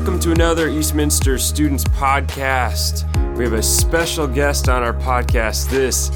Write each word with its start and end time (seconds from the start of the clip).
Welcome 0.00 0.18
to 0.20 0.32
another 0.32 0.70
Eastminster 0.70 1.36
Students 1.36 1.84
Podcast. 1.84 3.04
We 3.36 3.44
have 3.44 3.52
a 3.52 3.62
special 3.62 4.26
guest 4.26 4.70
on 4.70 4.82
our 4.82 4.94
podcast 4.94 5.68
this 5.68 6.10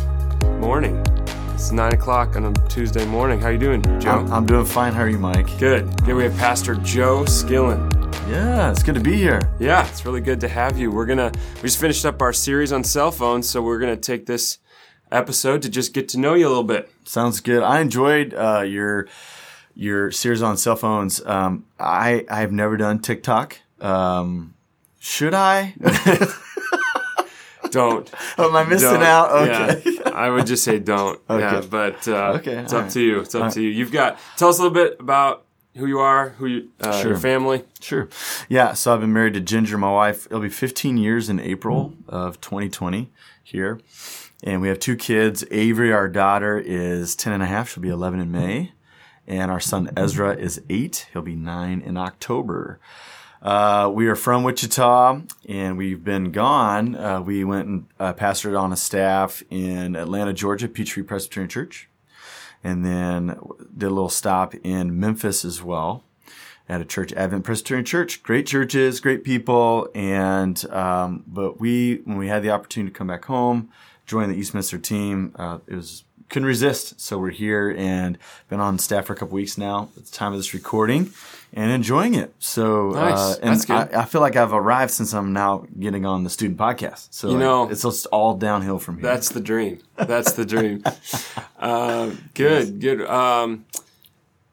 morning. 0.59 1.05
It's 1.53 1.71
nine 1.71 1.93
o'clock 1.93 2.35
on 2.35 2.47
a 2.47 2.53
Tuesday 2.71 3.05
morning. 3.05 3.41
How 3.41 3.49
are 3.49 3.53
you 3.53 3.59
doing, 3.59 3.83
Joe? 4.01 4.13
I'm, 4.13 4.33
I'm 4.33 4.47
doing 4.47 4.65
fine. 4.65 4.95
How 4.95 5.03
are 5.03 5.09
you, 5.11 5.19
Mike? 5.19 5.59
good. 5.59 5.85
Good. 6.07 6.17
We 6.17 6.23
have 6.25 6.35
Pastor 6.39 6.77
Joe 6.77 7.25
Skillen. 7.25 7.93
Yeah, 8.27 8.71
it's 8.71 8.83
good 8.83 8.95
to 8.95 9.03
be 9.03 9.17
here. 9.17 9.53
Yeah, 9.61 9.87
it's 9.87 10.07
really 10.07 10.23
good 10.23 10.41
to 10.41 10.49
have 10.49 10.79
you. 10.79 10.91
We're 10.91 11.05
gonna 11.05 11.31
we 11.57 11.65
just 11.65 11.79
finished 11.79 12.07
up 12.07 12.23
our 12.23 12.33
series 12.33 12.73
on 12.73 12.85
cell 12.85 13.11
phones, 13.11 13.47
so 13.51 13.61
we're 13.61 13.79
gonna 13.79 13.99
take 13.99 14.25
this 14.25 14.61
episode 15.13 15.61
to 15.61 15.69
just 15.69 15.93
get 15.93 16.09
to 16.09 16.19
know 16.19 16.33
you 16.33 16.47
a 16.47 16.49
little 16.49 16.65
bit. 16.65 16.91
Sounds 17.05 17.41
good. 17.41 17.63
I 17.63 17.81
enjoyed 17.81 18.33
uh, 18.33 18.63
your 18.63 19.09
your 19.75 20.11
series 20.11 20.41
on 20.41 20.57
cell 20.57 20.77
phones. 20.77 21.23
Um, 21.27 21.67
I 21.79 22.25
I 22.31 22.41
have 22.41 22.51
never 22.51 22.79
done 22.79 23.01
TikTok. 23.01 23.59
Um, 23.85 24.55
should 24.99 25.35
I? 25.35 25.75
Don't. 27.71 28.11
Am 28.39 28.55
I 28.55 28.65
missing 28.65 29.03
out? 29.03 29.31
Okay. 29.33 29.83
Yeah, 29.85 30.11
I 30.11 30.31
would 30.31 30.47
just 30.47 30.63
say 30.63 30.79
don't. 30.79 31.21
Yeah, 31.31 31.61
but 31.69 32.07
uh, 32.07 32.35
Okay, 32.39 32.59
it's 32.59 32.73
all 32.73 32.81
up 32.81 32.85
right. 32.85 32.93
to 32.93 33.01
you. 33.01 33.21
It's 33.21 33.35
up 33.35 33.53
to 33.55 33.61
you. 33.63 33.69
You've 33.71 33.91
got. 33.91 34.19
Tell 34.37 34.49
us 34.49 34.59
a 34.59 34.63
little 34.63 34.75
bit 34.75 35.01
about 35.01 35.45
who 35.77 35.87
you 35.87 35.99
are, 35.99 36.31
who 36.31 36.47
you, 36.47 36.71
uh, 36.81 36.93
Sure. 37.01 37.11
your 37.13 37.19
family. 37.19 37.65
Sure. 37.81 38.09
Yeah. 38.49 38.75
So 38.75 38.95
I've 38.95 39.01
been 39.01 39.13
married 39.13 39.35
to 39.35 39.41
Ginger, 39.41 39.77
my 39.77 39.91
wife. 39.91 40.27
It'll 40.27 40.41
be 40.41 40.49
15 40.51 40.97
years 40.99 41.29
in 41.29 41.41
April 41.41 41.95
of 42.09 42.41
2020 42.41 43.11
here. 43.43 43.81
And 44.45 44.61
we 44.61 44.69
have 44.69 44.79
two 44.79 44.95
kids. 44.95 45.45
Avery, 45.51 45.93
our 45.93 46.09
daughter, 46.09 46.63
is 46.65 47.17
10 47.17 47.33
and 47.33 47.43
a 47.43 47.47
half. 47.47 47.71
She'll 47.71 47.83
be 47.83 47.89
11 47.89 48.21
in 48.21 48.31
May. 48.31 48.73
And 49.27 49.51
our 49.51 49.59
son 49.61 49.91
Ezra 49.97 50.37
is 50.37 50.61
eight. 50.71 51.09
He'll 51.13 51.23
be 51.23 51.35
nine 51.35 51.81
in 51.81 51.97
October. 51.97 52.79
Uh, 53.45 53.91
we 53.93 54.07
are 54.09 54.17
from 54.17 54.43
Wichita 54.43 55.21
and 55.47 55.77
we've 55.77 56.03
been 56.03 56.33
gone. 56.33 56.97
Uh, 56.97 57.21
we 57.21 57.45
went 57.45 57.69
and 57.69 57.87
uh, 58.01 58.15
pastored 58.15 58.59
on 58.59 58.73
a 58.73 58.77
staff 58.77 59.43
in 59.51 59.95
Atlanta, 59.95 60.33
Georgia, 60.33 60.67
Peachtree 60.67 61.03
Presbyterian 61.03 61.51
Church. 61.51 61.91
And 62.63 62.87
then 62.87 63.39
did 63.77 63.87
a 63.87 63.91
little 63.91 64.09
stop 64.09 64.55
in 64.65 64.99
Memphis 64.99 65.45
as 65.45 65.63
well 65.63 66.05
at 66.67 66.81
a 66.81 66.87
church, 66.87 67.13
Advent 67.13 67.45
Presbyterian 67.45 67.85
Church. 67.85 68.23
Great 68.23 68.47
churches, 68.47 69.01
great 69.01 69.23
people, 69.23 69.91
and 69.95 70.65
um, 70.71 71.25
but 71.27 71.61
we 71.61 72.01
when 72.05 72.17
we 72.17 72.29
had 72.29 72.43
the 72.43 72.49
opportunity 72.49 72.91
to 72.91 72.99
come 72.99 73.09
back 73.09 73.27
home, 73.27 73.69
join 74.07 74.31
the 74.31 74.35
Eastminster 74.35 74.79
team, 74.79 75.35
uh, 75.37 75.59
it 75.67 75.75
was 75.75 76.05
couldn't 76.29 76.47
resist. 76.47 77.01
So 77.01 77.19
we're 77.19 77.31
here 77.31 77.75
and 77.77 78.19
been 78.49 78.61
on 78.61 78.79
staff 78.79 79.07
for 79.07 79.13
a 79.13 79.17
couple 79.17 79.35
weeks 79.35 79.57
now 79.59 79.89
at 79.97 80.05
the 80.07 80.11
time 80.11 80.33
of 80.33 80.39
this 80.39 80.53
recording, 80.55 81.13
and 81.53 81.71
enjoying 81.71 82.15
it. 82.15 82.35
So 82.39 82.91
Nice. 82.91 83.19
uh, 83.19 83.37
and 83.43 83.51
That's 83.55 83.65
good. 83.65 83.95
I, 83.95 84.03
I 84.03 84.05
feel 84.05 84.21
like 84.21 84.35
I've 84.37 84.53
arrived 84.53 84.93
since 84.93 85.13
I'm 85.13 85.33
now 85.33 85.67
getting 85.79 86.05
on 86.07 86.25
the 86.25 86.31
student 86.31 86.59
podcast. 86.59 87.09
So 87.13 87.31
You 87.31 87.39
know, 87.39 87.69
it's 87.71 87.83
just 87.83 88.07
all 88.07 88.35
downhill 88.37 88.79
from 88.79 88.97
here. 88.97 89.03
That's 89.03 89.29
the 89.29 89.41
dream. 89.41 89.79
That's 89.97 90.33
the 90.33 90.45
dream. 90.45 90.83
uh, 91.59 92.11
good, 92.35 92.81
good. 92.81 93.03
Um, 93.07 93.67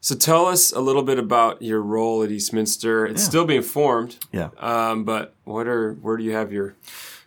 so 0.00 0.14
tell 0.16 0.46
us 0.46 0.72
a 0.72 0.80
little 0.80 1.02
bit 1.02 1.18
about 1.18 1.62
your 1.62 1.80
role 1.80 2.22
at 2.24 2.30
Eastminster. 2.30 3.06
It's 3.06 3.22
Yeah. 3.22 3.28
still 3.28 3.44
being 3.44 3.62
formed, 3.62 4.18
yeah. 4.32 4.48
um, 4.58 5.04
but 5.04 5.34
what 5.44 5.66
are 5.68 5.94
where 5.94 6.16
do 6.16 6.24
you 6.24 6.32
have 6.32 6.52
your? 6.52 6.74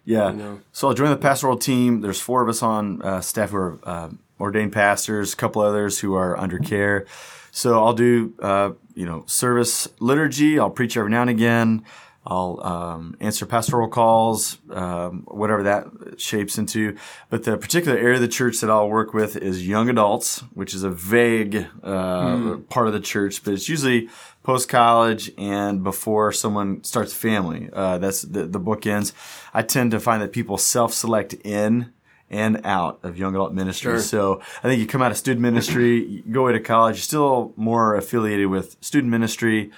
Yeah. 0.08 0.58
So 0.72 0.92
I 0.92 0.94
joined 0.94 1.14
the 1.14 1.18
pastoral 1.18 1.58
team. 1.58 2.02
There's 2.02 2.20
four 2.22 2.44
of 2.44 2.50
us 2.50 2.62
on 2.62 3.02
uh, 3.02 3.22
staff 3.22 3.50
who 3.50 3.58
are 3.58 3.80
uh, 3.84 4.10
ordained 4.40 4.74
pastors, 4.74 5.34
a 5.34 5.36
couple 5.36 5.62
others 5.62 6.00
who 6.00 6.16
are 6.16 6.38
under 6.38 6.60
care. 6.60 7.06
So 7.52 7.84
I'll 7.84 7.94
do, 7.94 8.34
uh, 8.42 8.72
you 8.96 9.06
know, 9.06 9.24
service 9.28 9.88
liturgy. 10.00 10.60
I'll 10.60 10.70
preach 10.70 10.98
every 10.98 11.12
now 11.12 11.22
and 11.22 11.30
again. 11.30 11.86
I'll 12.28 12.60
um, 12.66 13.16
answer 13.20 13.46
pastoral 13.46 13.88
calls, 13.88 14.58
um, 14.72 15.24
whatever 15.28 15.64
that 15.64 15.86
shapes 16.20 16.58
into. 16.58 16.98
But 17.30 17.44
the 17.44 17.56
particular 17.56 17.98
area 17.98 18.16
of 18.16 18.22
the 18.22 18.28
church 18.28 18.62
that 18.62 18.70
I'll 18.70 18.90
work 18.90 19.14
with 19.14 19.38
is 19.38 19.68
young 19.68 19.90
adults, 19.90 20.40
which 20.54 20.74
is 20.74 20.84
a 20.84 20.90
vague 20.90 21.68
uh, 21.84 22.58
part 22.70 22.88
of 22.88 22.94
the 22.94 23.00
church, 23.00 23.44
but 23.44 23.54
it's 23.54 23.70
usually 23.70 24.10
post 24.42 24.70
college 24.70 25.32
and 25.38 25.84
before 25.84 26.32
someone 26.32 26.84
starts 26.84 27.14
a 27.14 27.16
family. 27.16 27.70
Uh, 27.72 28.00
that's 28.00 28.24
the, 28.24 28.48
the 28.48 28.60
bookends. 28.60 29.14
I 29.54 29.62
tend 29.62 29.92
to 29.92 30.00
find 30.00 30.22
that 30.22 30.32
people 30.32 30.58
self 30.58 30.94
select 30.94 31.34
in 31.44 31.94
and 32.36 32.62
out 32.66 33.00
of 33.04 33.18
young 33.18 33.34
adult 33.34 33.54
ministry. 33.54 33.94
Sure. 33.94 34.00
So 34.00 34.42
I 34.64 34.68
think 34.68 34.80
you 34.80 34.88
come 34.88 35.02
out 35.02 35.12
of 35.12 35.18
student 35.18 35.42
ministry, 35.42 36.04
you 36.06 36.22
go 36.24 36.42
away 36.42 36.54
to 36.54 36.60
college, 36.60 36.96
you're 36.98 37.02
still 37.04 37.54
more 37.56 37.96
affiliated 37.96 38.48
with 38.48 38.76
student 38.82 39.10
ministry. 39.12 39.72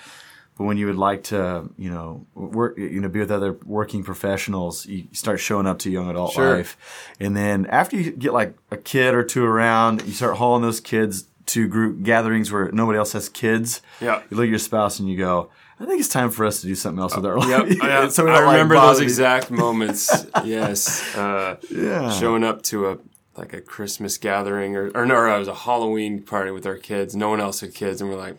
But 0.58 0.64
when 0.64 0.78
you 0.78 0.88
would 0.88 0.96
like 0.98 1.22
to, 1.26 1.70
you 1.78 1.92
know, 1.92 2.26
work, 2.34 2.80
you 2.80 3.00
know, 3.00 3.10
be 3.10 3.20
with 3.20 3.30
other 3.30 3.54
working 3.64 4.04
professionals, 4.04 4.88
you 4.88 5.08
start 5.12 5.40
showing 5.40 5.68
up 5.68 5.78
to 5.80 5.92
young 5.92 6.10
adult 6.10 6.34
Sure. 6.34 6.58
life. 6.58 6.76
And 7.20 7.38
then 7.38 7.68
after 7.68 7.96
you 7.96 8.10
get 8.12 8.34
like 8.34 8.56
a 8.72 8.78
kid 8.78 9.14
or 9.14 9.24
two 9.24 9.46
around, 9.46 10.02
you 10.08 10.14
start 10.14 10.38
hauling 10.38 10.64
those 10.64 10.80
kids 10.80 11.26
to 11.48 11.68
group 11.68 12.02
gatherings 12.02 12.52
where 12.52 12.72
nobody 12.72 12.98
else 12.98 13.14
has 13.14 13.30
kids. 13.30 13.82
Yeah. 14.02 14.22
You 14.30 14.38
look 14.38 14.46
at 14.46 14.50
your 14.50 14.58
spouse 14.60 15.00
and 15.00 15.08
you 15.08 15.16
go, 15.18 15.50
I 15.80 15.86
think 15.86 16.00
it's 16.00 16.10
time 16.10 16.32
for 16.32 16.46
us 16.46 16.62
to 16.62 16.68
do 16.68 16.74
something 16.76 17.00
else 17.02 17.16
with 17.16 17.26
our 17.26 17.38
Yep, 17.38 17.68
life. 17.70 17.78
yeah, 17.84 18.08
So 18.10 18.24
I 18.28 18.34
don't, 18.38 18.46
like, 18.46 18.54
remember 18.54 18.76
those 18.76 19.00
exact 19.00 19.52
moments. 19.64 20.26
yes, 20.44 21.16
uh, 21.16 21.58
Yeah. 21.70 22.10
showing 22.12 22.44
up 22.44 22.62
to 22.64 22.90
a 22.90 22.98
like 23.36 23.54
a 23.54 23.62
Christmas 23.62 24.18
gathering 24.18 24.76
or 24.76 24.90
or 24.96 25.06
no, 25.06 25.16
it 25.36 25.38
was 25.38 25.48
a 25.48 25.54
Halloween 25.54 26.24
party 26.24 26.50
with 26.50 26.66
our 26.66 26.78
kids. 26.78 27.16
No 27.16 27.30
one 27.30 27.40
else 27.40 27.60
had 27.62 27.76
kids, 27.76 28.02
and 28.02 28.10
we're 28.10 28.18
like, 28.18 28.38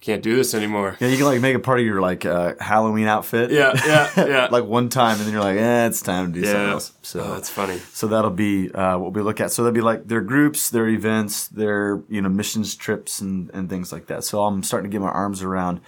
can't 0.00 0.22
do 0.22 0.34
this 0.36 0.54
anymore. 0.54 0.96
Yeah, 1.00 1.08
you 1.08 1.18
can 1.18 1.26
like 1.26 1.42
make 1.42 1.54
a 1.54 1.58
part 1.58 1.80
of 1.80 1.84
your 1.84 2.00
like 2.00 2.24
uh, 2.24 2.54
Halloween 2.58 3.06
outfit. 3.06 3.50
Yeah, 3.50 3.72
yeah, 3.86 4.10
yeah. 4.26 4.48
like 4.50 4.64
one 4.64 4.88
time, 4.88 5.18
and 5.18 5.26
then 5.26 5.32
you're 5.34 5.42
like, 5.42 5.58
eh, 5.58 5.86
it's 5.86 6.00
time 6.00 6.32
to 6.32 6.40
do 6.40 6.46
something 6.46 6.68
else. 6.70 6.92
So 7.02 7.20
oh, 7.20 7.34
that's 7.34 7.50
funny. 7.50 7.76
So 7.92 8.06
that'll 8.06 8.30
be 8.30 8.70
uh, 8.72 8.96
what 8.96 9.12
we 9.12 9.20
look 9.20 9.42
at. 9.42 9.52
So 9.52 9.62
that'll 9.62 9.74
be 9.74 9.82
like 9.82 10.08
their 10.08 10.22
groups, 10.22 10.70
their 10.70 10.88
events, 10.88 11.48
their 11.48 12.02
you 12.08 12.22
know 12.22 12.30
missions 12.30 12.74
trips 12.74 13.20
and, 13.20 13.50
and 13.52 13.68
things 13.68 13.92
like 13.92 14.06
that. 14.06 14.24
So 14.24 14.42
I'm 14.44 14.62
starting 14.62 14.90
to 14.90 14.94
get 14.94 15.02
my 15.02 15.10
arms 15.10 15.42
around 15.42 15.82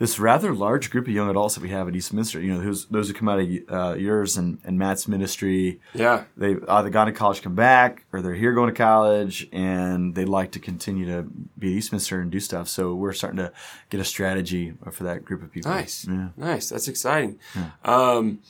this 0.00 0.18
rather 0.18 0.52
large 0.54 0.90
group 0.90 1.06
of 1.06 1.12
young 1.12 1.28
adults 1.30 1.54
that 1.54 1.60
we 1.62 1.68
have 1.68 1.86
at 1.86 1.94
Eastminster. 1.94 2.40
You 2.40 2.54
know, 2.54 2.60
those 2.64 2.86
those 2.86 3.06
who 3.08 3.14
come 3.14 3.28
out 3.28 3.38
of 3.38 3.48
uh, 3.68 3.94
yours 3.98 4.36
and, 4.36 4.58
and 4.64 4.76
Matt's 4.78 5.06
ministry. 5.06 5.78
Yeah, 5.94 6.24
They've 6.36 6.64
either 6.68 6.88
gone 6.90 7.06
to 7.06 7.12
college, 7.12 7.42
come 7.42 7.54
back, 7.54 8.04
or 8.12 8.22
they're 8.22 8.34
here 8.34 8.52
going 8.54 8.70
to 8.70 8.74
college, 8.76 9.46
and 9.52 10.14
they'd 10.14 10.24
like 10.28 10.50
to 10.52 10.58
continue 10.58 11.04
to 11.06 11.22
be 11.58 11.68
at 11.68 11.72
Eastminster 11.78 12.18
and 12.20 12.30
do 12.30 12.40
stuff. 12.40 12.66
So 12.66 12.94
we're 12.94 13.12
starting 13.12 13.36
to 13.38 13.52
get 13.90 14.00
a 14.00 14.04
strategy 14.04 14.72
for 14.90 15.04
that 15.04 15.24
group 15.24 15.42
of 15.42 15.52
people. 15.52 15.70
nice, 15.70 16.06
Yeah. 16.08 16.28
nice. 16.36 16.70
That's 16.70 16.88
exciting. 16.88 17.38
Um, 17.84 18.40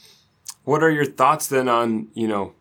what 0.64 0.82
are 0.82 0.90
your 0.90 1.04
thoughts 1.04 1.48
then 1.48 1.68
on 1.68 2.08
you 2.14 2.28
know 2.28 2.54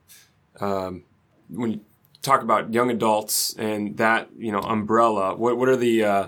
um, 0.59 1.03
when 1.50 1.71
you 1.73 1.79
talk 2.21 2.41
about 2.41 2.73
young 2.73 2.89
adults 2.89 3.53
and 3.57 3.97
that 3.97 4.29
you 4.38 4.51
know 4.51 4.59
umbrella? 4.61 5.35
What 5.35 5.57
what 5.57 5.69
are 5.69 5.77
the 5.77 6.03
uh, 6.03 6.27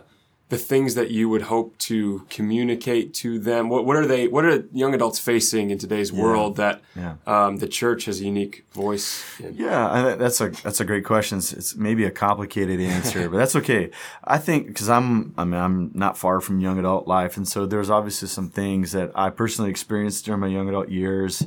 the 0.52 0.58
things 0.58 0.96
that 0.96 1.10
you 1.10 1.30
would 1.30 1.44
hope 1.44 1.78
to 1.78 2.26
communicate 2.30 3.14
to 3.14 3.40
them? 3.40 3.70
What 3.70 3.86
what 3.86 3.96
are 3.96 4.06
they? 4.06 4.28
What 4.28 4.44
are 4.44 4.66
young 4.74 4.94
adults 4.94 5.18
facing 5.18 5.70
in 5.72 5.78
today's 5.78 6.12
world 6.12 6.58
that 6.58 6.82
Yeah. 6.94 7.16
um, 7.26 7.58
the 7.64 7.68
church 7.70 8.06
has 8.06 8.20
a 8.20 8.26
unique 8.26 8.66
voice 8.74 9.24
in? 9.40 9.56
Yeah, 9.56 9.90
I, 9.90 10.16
that's 10.16 10.42
a 10.42 10.50
that's 10.50 10.82
a 10.82 10.86
great 10.86 11.06
question. 11.06 11.38
It's, 11.38 11.54
it's 11.54 11.76
maybe 11.78 12.04
a 12.04 12.12
complicated 12.12 12.80
answer, 12.82 13.30
but 13.30 13.38
that's 13.38 13.56
okay. 13.56 13.92
I 14.26 14.38
think 14.38 14.68
because 14.68 14.90
I'm 14.90 15.34
I 15.38 15.46
mean 15.46 15.60
I'm 15.60 15.92
not 15.94 16.18
far 16.18 16.42
from 16.42 16.60
young 16.60 16.78
adult 16.78 17.08
life, 17.08 17.38
and 17.38 17.48
so 17.48 17.66
there's 17.66 17.90
obviously 17.90 18.28
some 18.28 18.50
things 18.50 18.92
that 18.92 19.10
I 19.16 19.30
personally 19.30 19.72
experienced 19.72 20.26
during 20.26 20.42
my 20.42 20.48
young 20.48 20.68
adult 20.68 20.90
years 20.90 21.44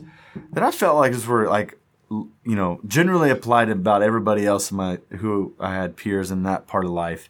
that 0.53 0.63
I 0.65 0.71
felt 0.71 0.97
like 0.97 1.13
were 1.29 1.47
like 1.59 1.79
you 2.11 2.57
know 2.61 2.81
generally 2.87 3.31
applied 3.31 3.67
to 3.67 3.73
about 3.73 4.03
everybody 4.03 4.47
else 4.47 4.71
in 4.71 4.79
my 4.79 4.99
who 5.21 5.53
I 5.61 5.75
had 5.75 5.95
peers 5.97 6.31
in 6.31 6.43
that 6.45 6.67
part 6.67 6.85
of 6.87 6.91
life. 6.91 7.29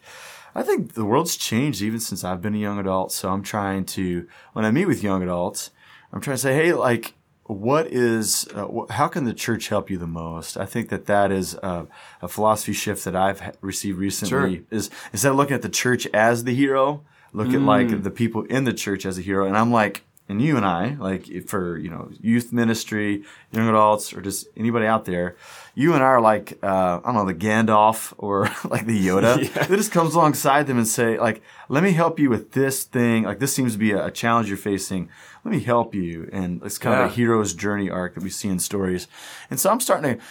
I 0.55 0.63
think 0.63 0.93
the 0.93 1.03
world's 1.05 1.35
changed 1.35 1.81
even 1.81 1.99
since 1.99 2.23
I've 2.23 2.41
been 2.41 2.55
a 2.55 2.59
young 2.59 2.79
adult. 2.79 3.11
So 3.11 3.29
I'm 3.29 3.43
trying 3.43 3.85
to 3.87 4.27
when 4.53 4.63
I 4.65 4.71
meet 4.71 4.85
with 4.85 5.03
young 5.03 5.21
adults, 5.21 5.71
I'm 6.13 6.21
trying 6.21 6.35
to 6.35 6.41
say, 6.41 6.53
hey, 6.55 6.73
like 6.73 7.13
what 7.47 7.85
is 7.87 8.47
uh, 8.55 8.65
wh- 8.65 8.89
how 8.91 9.07
can 9.07 9.25
the 9.25 9.33
church 9.33 9.67
help 9.69 9.91
you 9.91 9.99
the 9.99 10.07
most 10.07 10.57
i 10.57 10.65
think 10.65 10.89
that 10.89 11.05
that 11.05 11.31
is 11.31 11.55
uh, 11.61 11.85
a 12.23 12.27
philosophy 12.27 12.73
shift 12.73 13.05
that 13.05 13.15
i've 13.15 13.39
ha- 13.39 13.51
received 13.61 13.99
recently 13.99 14.55
Sure. 14.55 14.63
is 14.71 14.89
instead 15.13 15.29
of 15.29 15.37
looking 15.37 15.53
at 15.53 15.61
the 15.61 15.69
church 15.69 16.07
as 16.07 16.43
the 16.45 16.55
hero 16.55 17.03
look 17.33 17.53
at 17.53 17.61
like 17.61 18.01
the 18.01 18.09
people 18.09 18.41
in 18.45 18.63
the 18.63 18.73
church 18.73 19.05
as 19.05 19.19
a 19.19 19.21
hero 19.21 19.45
and 19.45 19.55
i'm 19.55 19.71
like 19.71 20.01
and 20.27 20.41
you 20.41 20.57
and 20.57 20.65
i 20.65 20.95
like 20.95 21.27
for 21.47 21.77
you 21.77 21.89
know 21.89 22.09
youth 22.21 22.51
ministry 22.51 23.23
young 23.51 23.67
adults 23.69 24.13
or 24.13 24.21
just 24.21 24.47
anybody 24.57 24.85
out 24.85 25.05
there 25.05 25.35
you 25.75 25.93
and 25.93 26.01
i 26.03 26.07
are 26.07 26.21
like 26.21 26.57
uh, 26.63 26.99
i 27.03 27.05
don't 27.05 27.15
know 27.15 27.25
the 27.25 27.33
gandalf 27.33 28.13
or 28.17 28.43
like 28.69 28.85
the 28.85 29.07
yoda. 29.07 29.35
Yeah. 29.55 29.65
that 29.65 29.77
just 29.77 29.91
comes 29.91 30.15
alongside 30.15 30.67
them 30.67 30.77
and 30.77 30.87
say 30.87 31.19
like 31.19 31.41
let 31.69 31.83
me 31.83 31.91
help 31.93 32.19
you 32.19 32.29
with 32.29 32.51
this 32.51 32.83
thing. 32.83 33.23
Like 33.23 33.39
this 33.39 33.53
seems 33.53 33.73
to 33.73 33.79
be 33.79 33.91
a, 33.91 34.05
a 34.05 34.11
challenge 34.11 34.47
you're 34.49 34.57
facing. 34.57 35.09
Let 35.43 35.51
me 35.51 35.59
help 35.59 35.95
you. 35.95 36.29
And 36.31 36.61
it's 36.63 36.77
kind 36.77 36.99
of 37.01 37.11
a 37.11 37.13
hero's 37.13 37.53
journey 37.53 37.89
arc 37.89 38.13
that 38.15 38.23
we 38.23 38.29
see 38.29 38.49
in 38.49 38.59
stories. 38.59 39.07
And 39.49 39.59
so 39.59 39.69
i'm 39.69 39.79
starting 39.79 40.17
to 40.17 40.25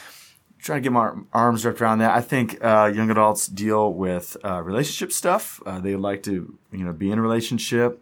try 0.58 0.76
to 0.76 0.80
get 0.80 0.92
my 0.92 1.12
arms 1.32 1.64
wrapped 1.64 1.82
around 1.82 1.98
that. 1.98 2.12
I 2.12 2.22
think 2.22 2.64
uh, 2.64 2.90
young 2.94 3.10
adults 3.10 3.46
deal 3.46 3.92
with 3.92 4.36
uh, 4.44 4.62
relationship 4.62 5.12
stuff. 5.12 5.60
Uh, 5.66 5.78
they 5.80 5.94
like 5.94 6.22
to 6.24 6.56
you 6.72 6.84
know 6.84 6.92
be 6.92 7.10
in 7.10 7.18
a 7.18 7.22
relationship 7.22 8.00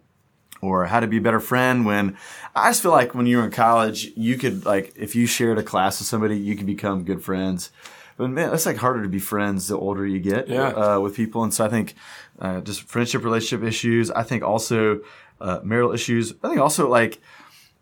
or 0.62 0.86
how 0.86 1.00
to 1.00 1.06
be 1.06 1.18
a 1.18 1.20
better 1.20 1.40
friend 1.40 1.84
when 1.84 2.16
I 2.54 2.70
just 2.70 2.82
feel 2.82 2.92
like 2.92 3.14
when 3.14 3.26
you 3.26 3.38
were 3.38 3.44
in 3.44 3.50
college, 3.50 4.10
you 4.16 4.38
could 4.38 4.64
like 4.64 4.94
if 4.96 5.14
you 5.14 5.26
shared 5.26 5.58
a 5.58 5.62
class 5.62 5.98
with 6.00 6.06
somebody, 6.08 6.38
you 6.38 6.56
could 6.56 6.66
become 6.66 7.04
good 7.04 7.22
friends. 7.22 7.70
But 8.16 8.28
man, 8.30 8.54
it's 8.54 8.64
like 8.66 8.76
harder 8.76 9.02
to 9.02 9.08
be 9.08 9.18
friends 9.18 9.68
the 9.68 9.76
older 9.76 10.06
you 10.06 10.20
get 10.20 10.48
Yeah. 10.48 10.68
uh, 10.68 11.00
with 11.00 11.16
people. 11.16 11.42
And 11.42 11.52
so 11.52 11.64
I 11.64 11.68
think 11.68 11.94
uh, 12.38 12.60
just 12.60 12.82
friendship, 12.82 13.24
relationship 13.24 13.66
issues. 13.66 14.10
I 14.10 14.22
think 14.22 14.42
also 14.44 15.00
uh, 15.40 15.60
marital 15.64 15.92
issues. 15.92 16.32
I 16.42 16.48
think 16.48 16.60
also 16.60 16.88
like 16.88 17.20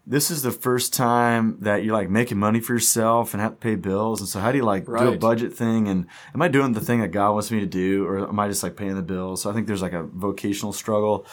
this 0.06 0.31
is 0.31 0.43
the 0.43 0.50
first 0.50 0.94
time 0.94 1.59
that 1.61 1.85
you're 1.85 1.94
like 1.94 2.09
making 2.09 2.38
money 2.38 2.61
for 2.61 2.73
yourself 2.73 3.35
and 3.35 3.41
have 3.43 3.53
to 3.53 3.56
pay 3.59 3.75
bills. 3.75 4.21
And 4.21 4.29
so 4.29 4.41
how 4.41 4.50
do 4.50 4.56
you 4.59 4.65
like 4.65 4.87
do 4.87 4.93
a 4.93 5.19
budget 5.19 5.53
thing? 5.53 5.87
And 5.88 6.06
am 6.35 6.41
I 6.41 6.49
doing 6.49 6.73
the 6.73 6.81
thing 6.81 7.00
that 7.00 7.09
God 7.09 7.33
wants 7.33 7.50
me 7.50 7.61
to 7.61 7.67
do, 7.67 8.06
or 8.06 8.26
am 8.26 8.41
I 8.41 8.49
just 8.49 8.62
like 8.62 8.76
paying 8.76 8.97
the 8.97 9.03
bills? 9.03 9.43
So 9.43 9.50
I 9.50 9.53
think 9.53 9.67
there's 9.67 9.83
like 9.83 9.93
a 9.93 10.05
vocational 10.05 10.73
struggle. 10.73 11.26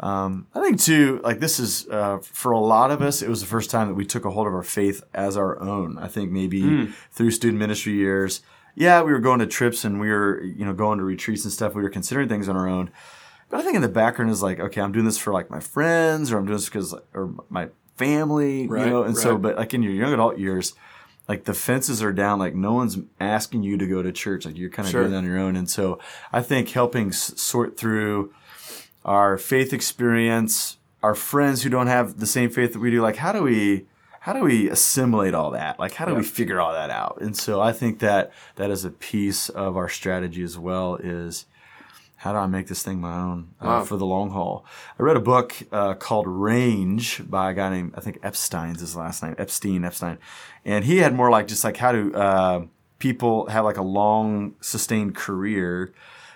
Um, 0.00 0.46
I 0.54 0.60
think 0.60 0.80
too, 0.80 1.20
like 1.22 1.38
this 1.40 1.60
is 1.60 1.86
uh, 1.88 2.18
for 2.22 2.52
a 2.52 2.58
lot 2.60 2.90
of 2.90 3.02
us, 3.02 3.22
it 3.22 3.28
was 3.28 3.40
the 3.40 3.46
first 3.46 3.70
time 3.70 3.88
that 3.88 3.94
we 3.94 4.04
took 4.04 4.24
a 4.24 4.30
hold 4.30 4.46
of 4.46 4.54
our 4.54 4.62
faith 4.62 5.04
as 5.14 5.36
our 5.36 5.60
own. 5.60 5.98
I 5.98 6.08
think 6.08 6.30
maybe 6.30 6.92
through 7.12 7.30
student 7.30 7.58
ministry 7.60 7.92
years, 7.94 8.42
yeah, 8.74 9.02
we 9.02 9.12
were 9.12 9.18
going 9.20 9.38
to 9.40 9.46
trips 9.46 9.84
and 9.84 10.00
we 10.00 10.08
were, 10.08 10.42
you 10.42 10.64
know, 10.64 10.72
going 10.72 10.98
to 10.98 11.04
retreats 11.04 11.44
and 11.44 11.52
stuff. 11.52 11.74
We 11.74 11.82
were 11.82 11.90
considering 11.90 12.28
things 12.28 12.48
on 12.48 12.56
our 12.56 12.66
own. 12.68 12.90
But 13.50 13.60
I 13.60 13.62
think 13.64 13.76
in 13.76 13.82
the 13.82 13.88
background 13.88 14.30
is 14.30 14.42
like, 14.42 14.58
okay, 14.58 14.80
I'm 14.80 14.92
doing 14.92 15.04
this 15.04 15.18
for 15.18 15.32
like 15.32 15.50
my 15.50 15.60
friends, 15.60 16.32
or 16.32 16.38
I'm 16.38 16.46
doing 16.46 16.56
this 16.56 16.64
because, 16.70 16.94
or 17.12 17.34
my 17.50 17.68
family, 17.96 18.66
Right, 18.66 18.86
you 18.86 18.90
know. 18.90 19.02
And 19.02 19.16
so, 19.16 19.36
but 19.36 19.56
like 19.56 19.74
in 19.74 19.82
your 19.82 19.92
young 19.92 20.12
adult 20.14 20.38
years, 20.38 20.74
like 21.28 21.44
the 21.44 21.52
fences 21.54 22.02
are 22.02 22.12
down. 22.14 22.38
Like 22.38 22.54
no 22.54 22.72
one's 22.72 22.98
asking 23.20 23.62
you 23.62 23.76
to 23.76 23.86
go 23.86 24.02
to 24.02 24.10
church. 24.10 24.46
Like 24.46 24.56
you're 24.56 24.70
kind 24.70 24.86
of 24.86 24.90
Sure. 24.92 25.02
doing 25.02 25.12
it 25.14 25.18
on 25.18 25.24
your 25.26 25.38
own. 25.38 25.54
And 25.56 25.68
so, 25.68 25.98
I 26.32 26.40
think 26.40 26.70
helping 26.70 27.08
s- 27.08 27.38
sort 27.40 27.76
through 27.76 28.32
our 29.04 29.36
faith 29.38 29.72
experience, 29.72 30.78
our 31.02 31.14
friends 31.14 31.62
who 31.62 31.70
don't 31.70 31.88
have 31.88 32.18
the 32.20 32.26
same 32.26 32.50
faith 32.50 32.72
that 32.72 32.78
we 32.78 32.90
do, 32.90 33.02
like 33.02 33.16
how 33.16 33.32
do 33.32 33.42
we 33.42 33.86
how 34.20 34.32
do 34.32 34.40
we 34.44 34.70
assimilate 34.70 35.34
all 35.34 35.50
that? 35.50 35.78
Like 35.80 35.94
how 35.94 36.04
do 36.04 36.14
we 36.14 36.22
figure 36.22 36.60
all 36.60 36.72
that 36.72 36.90
out? 36.90 37.18
And 37.20 37.36
so 37.36 37.60
I 37.60 37.72
think 37.72 37.98
that 37.98 38.30
that 38.54 38.70
is 38.70 38.84
a 38.84 38.90
piece 38.90 39.48
of 39.48 39.76
our 39.76 39.88
strategy 39.88 40.44
as 40.44 40.56
well 40.56 40.94
is 40.96 41.46
how 42.18 42.30
do 42.30 42.38
I 42.38 42.46
make 42.46 42.68
this 42.68 42.84
thing 42.84 43.00
my 43.00 43.16
own 43.18 43.48
uh, 43.60 43.66
Wow. 43.66 43.84
for 43.84 43.96
the 43.96 44.06
long 44.06 44.30
haul? 44.30 44.64
I 44.96 45.02
read 45.02 45.16
a 45.16 45.20
book 45.20 45.56
uh, 45.72 45.94
called 45.94 46.28
Range 46.28 47.28
by 47.28 47.50
a 47.50 47.54
guy 47.54 47.70
named 47.70 47.94
I 47.96 48.00
think 48.00 48.20
Epstein's 48.22 48.80
his 48.80 48.94
last 48.94 49.24
name 49.24 49.34
Epstein 49.38 49.84
Epstein, 49.84 50.18
and 50.64 50.84
he 50.84 50.98
had 50.98 51.14
more 51.16 51.28
like 51.30 51.48
just 51.48 51.64
like 51.64 51.76
how 51.78 51.90
do 51.90 52.14
uh, 52.14 52.64
people 53.00 53.46
have 53.48 53.64
like 53.64 53.76
a 53.76 53.82
long 53.82 54.54
sustained 54.60 55.16
career. 55.16 55.92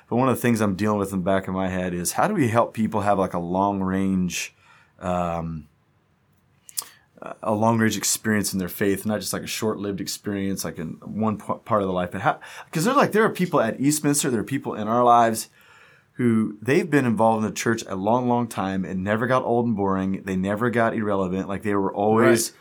But 0.09 0.17
one 0.17 0.29
of 0.29 0.37
the 0.37 0.41
things 0.41 0.61
I'm 0.61 0.77
dealing 0.77 0.99
with 0.99 1.13
in 1.13 1.19
the 1.19 1.25
back 1.25 1.49
of 1.49 1.55
my 1.55 1.69
head 1.69 1.93
is 1.93 2.13
how 2.13 2.29
do 2.29 2.35
we 2.35 2.49
help 2.49 2.75
people 2.75 3.01
have 3.01 3.19
like 3.19 3.35
a 3.35 3.39
long 3.39 3.83
range, 3.83 4.55
um, 5.01 5.67
a 7.43 7.55
long 7.55 7.79
range 7.79 7.97
experience 7.97 8.53
in 8.53 8.59
their 8.59 8.69
faith, 8.69 9.05
not 9.05 9.21
just 9.21 9.33
like 9.33 9.43
a 9.43 9.49
short 9.49 9.79
lived 9.79 10.01
experience, 10.01 10.65
like 10.65 10.79
in 10.79 10.91
one 11.05 11.39
p- 11.39 11.55
part 11.65 11.83
of 11.83 11.89
the 11.89 11.95
life. 11.95 12.13
But 12.13 12.21
how? 12.21 12.39
Because 12.67 12.85
there's 12.85 12.97
like 12.97 13.13
there 13.13 13.25
are 13.25 13.31
people 13.31 13.61
at 13.61 13.81
Eastminster, 13.81 14.31
there 14.31 14.41
are 14.41 14.45
people 14.45 14.75
in 14.75 14.87
our 14.87 15.03
lives 15.03 15.49
who 16.17 16.57
they've 16.63 16.89
been 16.89 17.05
involved 17.05 17.45
in 17.45 17.51
the 17.51 17.55
church 17.55 17.85
a 17.89 17.95
long, 17.95 18.27
long 18.27 18.49
time 18.49 18.87
and 18.87 19.05
never 19.05 19.27
got 19.27 19.43
old 19.43 19.67
and 19.67 19.77
boring. 19.77 20.23
They 20.25 20.35
never 20.35 20.71
got 20.71 20.95
irrelevant. 20.95 21.47
Like 21.47 21.63
they 21.63 21.75
were 21.75 21.93
always 21.93 22.53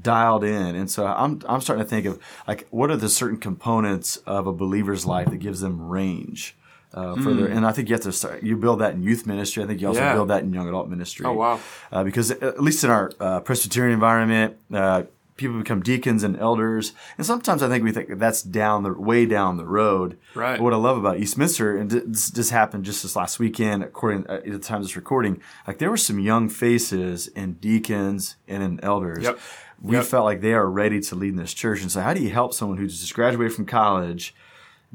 dialed 0.00 0.44
in. 0.44 0.74
And 0.74 0.90
so 0.90 1.06
I'm, 1.06 1.42
I'm 1.46 1.60
starting 1.60 1.84
to 1.84 1.88
think 1.88 2.06
of 2.06 2.18
like, 2.48 2.66
what 2.70 2.90
are 2.90 2.96
the 2.96 3.10
certain 3.10 3.36
components 3.36 4.16
of 4.18 4.46
a 4.46 4.52
believer's 4.52 5.04
life 5.04 5.28
that 5.28 5.36
gives 5.38 5.60
them 5.60 5.88
range? 5.88 6.56
Uh, 6.94 7.14
further, 7.16 7.46
and 7.46 7.64
I 7.64 7.72
think 7.72 7.88
you 7.88 7.94
have 7.94 8.02
to 8.02 8.12
start. 8.12 8.42
You 8.42 8.56
build 8.56 8.80
that 8.80 8.92
in 8.92 9.02
youth 9.02 9.26
ministry. 9.26 9.62
I 9.64 9.66
think 9.66 9.80
you 9.80 9.88
also 9.88 10.00
Yeah. 10.00 10.12
build 10.12 10.28
that 10.28 10.42
in 10.42 10.52
young 10.52 10.68
adult 10.68 10.88
ministry. 10.90 11.24
Oh, 11.24 11.32
wow. 11.32 11.58
Uh, 11.90 12.04
because 12.04 12.30
at 12.30 12.62
least 12.62 12.84
in 12.84 12.90
our 12.90 13.10
uh, 13.18 13.40
Presbyterian 13.40 13.94
environment, 13.94 14.56
uh, 14.72 15.04
people 15.38 15.56
become 15.58 15.80
deacons 15.80 16.22
and 16.22 16.36
elders, 16.38 16.92
and 17.16 17.26
sometimes 17.26 17.62
I 17.62 17.68
think 17.70 17.82
we 17.82 17.92
think 17.92 18.18
that's 18.18 18.42
down 18.42 18.82
the 18.82 18.92
way 18.92 19.24
down 19.24 19.56
the 19.56 19.64
road. 19.64 20.18
Right. 20.34 20.58
But 20.58 20.62
what 20.64 20.74
I 20.74 20.76
love 20.76 20.98
about 20.98 21.18
Eastminster, 21.18 21.76
and 21.78 21.90
this 21.90 22.30
just 22.30 22.50
happened 22.50 22.84
just 22.84 23.02
this 23.02 23.16
last 23.16 23.38
weekend, 23.38 23.82
according 23.82 24.26
uh, 24.28 24.34
at 24.34 24.52
the 24.52 24.58
time 24.58 24.76
of 24.76 24.82
this 24.82 24.94
recording, 24.94 25.40
like 25.66 25.78
there 25.78 25.90
were 25.90 25.96
some 25.96 26.18
young 26.20 26.50
faces 26.50 27.28
in 27.28 27.54
deacons 27.54 28.36
and 28.46 28.62
in 28.62 28.78
elders. 28.82 29.24
Yep. 29.24 29.38
We 29.80 29.96
Yep. 29.96 30.04
felt 30.04 30.24
like 30.26 30.42
they 30.42 30.52
are 30.52 30.70
ready 30.70 31.00
to 31.00 31.16
lead 31.16 31.30
in 31.30 31.36
this 31.36 31.54
church, 31.54 31.80
and 31.82 31.90
so 31.90 32.02
how 32.02 32.12
do 32.14 32.22
you 32.22 32.30
help 32.30 32.52
someone 32.54 32.76
who 32.78 32.86
just 32.86 33.14
graduated 33.14 33.54
from 33.56 33.64
college? 33.64 34.34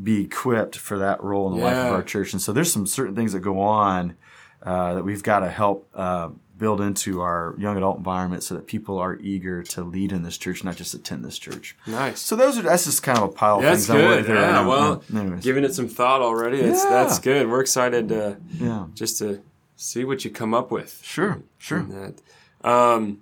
Be 0.01 0.23
equipped 0.23 0.75
for 0.77 0.99
that 0.99 1.23
role 1.23 1.51
in 1.51 1.57
the 1.59 1.63
life 1.63 1.75
of 1.77 1.93
our 1.93 2.03
church. 2.03 2.33
And 2.33 2.41
so 2.41 2.53
there's 2.53 2.71
some 2.71 2.85
certain 2.85 3.15
things 3.15 3.33
that 3.33 3.39
go 3.39 3.59
on 3.59 4.15
uh, 4.63 4.95
that 4.95 5.03
we've 5.03 5.23
got 5.23 5.39
to 5.39 5.49
help 5.49 5.87
uh, 5.95 6.29
build 6.57 6.81
into 6.81 7.21
our 7.21 7.55
young 7.57 7.77
adult 7.77 7.97
environment 7.97 8.43
so 8.43 8.55
that 8.55 8.65
people 8.67 8.97
are 8.97 9.15
eager 9.19 9.61
to 9.63 9.83
lead 9.83 10.11
in 10.11 10.23
this 10.23 10.37
church, 10.37 10.63
not 10.63 10.75
just 10.75 10.93
attend 10.93 11.23
this 11.23 11.37
church. 11.37 11.75
Nice. 11.85 12.19
So 12.19 12.35
those 12.35 12.57
are 12.57 12.63
that's 12.63 12.85
just 12.85 13.03
kind 13.03 13.17
of 13.17 13.23
a 13.25 13.27
pile 13.29 13.57
of 13.57 13.63
things. 13.63 13.87
Working 13.89 14.05
good. 14.25 14.29
right 14.29 14.41
Yeah. 14.41 14.51
now. 14.51 14.69
Well, 14.69 15.03
Anyways. 15.15 15.43
giving 15.43 15.63
it 15.63 15.73
some 15.73 15.87
thought 15.87 16.21
already. 16.21 16.61
That's 16.61 16.83
Yeah. 16.83 16.89
that's 16.89 17.19
good. 17.19 17.47
We're 17.49 17.61
excited 17.61 18.09
to 18.09 18.37
yeah, 18.59 18.85
just 18.95 19.19
to 19.19 19.41
see 19.75 20.03
what 20.03 20.25
you 20.25 20.31
come 20.31 20.53
up 20.55 20.71
with. 20.71 20.99
sure, 21.03 21.41
sure. 21.59 21.83
that. 21.83 22.21
Um, 22.67 23.19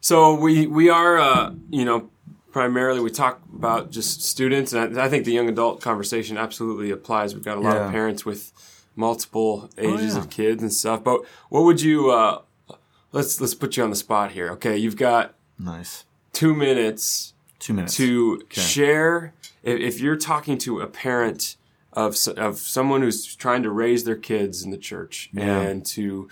so 0.00 0.34
we 0.34 0.66
we 0.66 0.88
are 0.90 1.18
uh, 1.18 1.52
you 1.70 1.84
know 1.84 2.10
primarily 2.52 3.00
we 3.00 3.10
talk 3.10 3.40
about 3.54 3.90
just 3.90 4.22
students, 4.22 4.72
and 4.72 4.98
I, 4.98 5.06
I 5.06 5.08
think 5.08 5.24
the 5.24 5.32
young 5.32 5.48
adult 5.48 5.80
conversation 5.80 6.36
absolutely 6.36 6.90
applies. 6.90 7.34
We've 7.34 7.44
got 7.44 7.56
a 7.56 7.60
lot 7.60 7.74
Yeah. 7.76 7.86
of 7.86 7.90
parents 7.92 8.24
with 8.24 8.52
multiple 8.94 9.70
ages 9.78 10.14
yeah. 10.14 10.20
of 10.20 10.30
kids 10.30 10.62
and 10.62 10.72
stuff. 10.72 11.02
But 11.02 11.22
what 11.48 11.64
would 11.64 11.80
you? 11.80 12.10
Uh, 12.10 12.42
let's 13.12 13.40
let's 13.40 13.54
put 13.54 13.76
you 13.76 13.82
on 13.84 13.90
the 13.90 13.96
spot 13.96 14.32
here. 14.32 14.50
Okay, 14.52 14.76
you've 14.76 14.96
got 14.96 15.34
Nice. 15.58 16.04
two 16.32 16.54
minutes 16.54 17.32
Two 17.58 17.72
minutes. 17.74 17.96
to 17.96 18.42
share 18.50 19.32
if, 19.62 19.78
if 19.80 20.00
you're 20.00 20.16
talking 20.16 20.58
to 20.58 20.80
a 20.80 20.86
parent 20.86 21.56
of 21.94 22.16
of 22.36 22.58
someone 22.58 23.02
who's 23.02 23.34
trying 23.36 23.62
to 23.62 23.70
raise 23.70 24.04
their 24.04 24.16
kids 24.16 24.62
in 24.62 24.70
the 24.70 24.78
church 24.78 25.30
Yeah. 25.32 25.60
and 25.60 25.84
to 25.86 26.28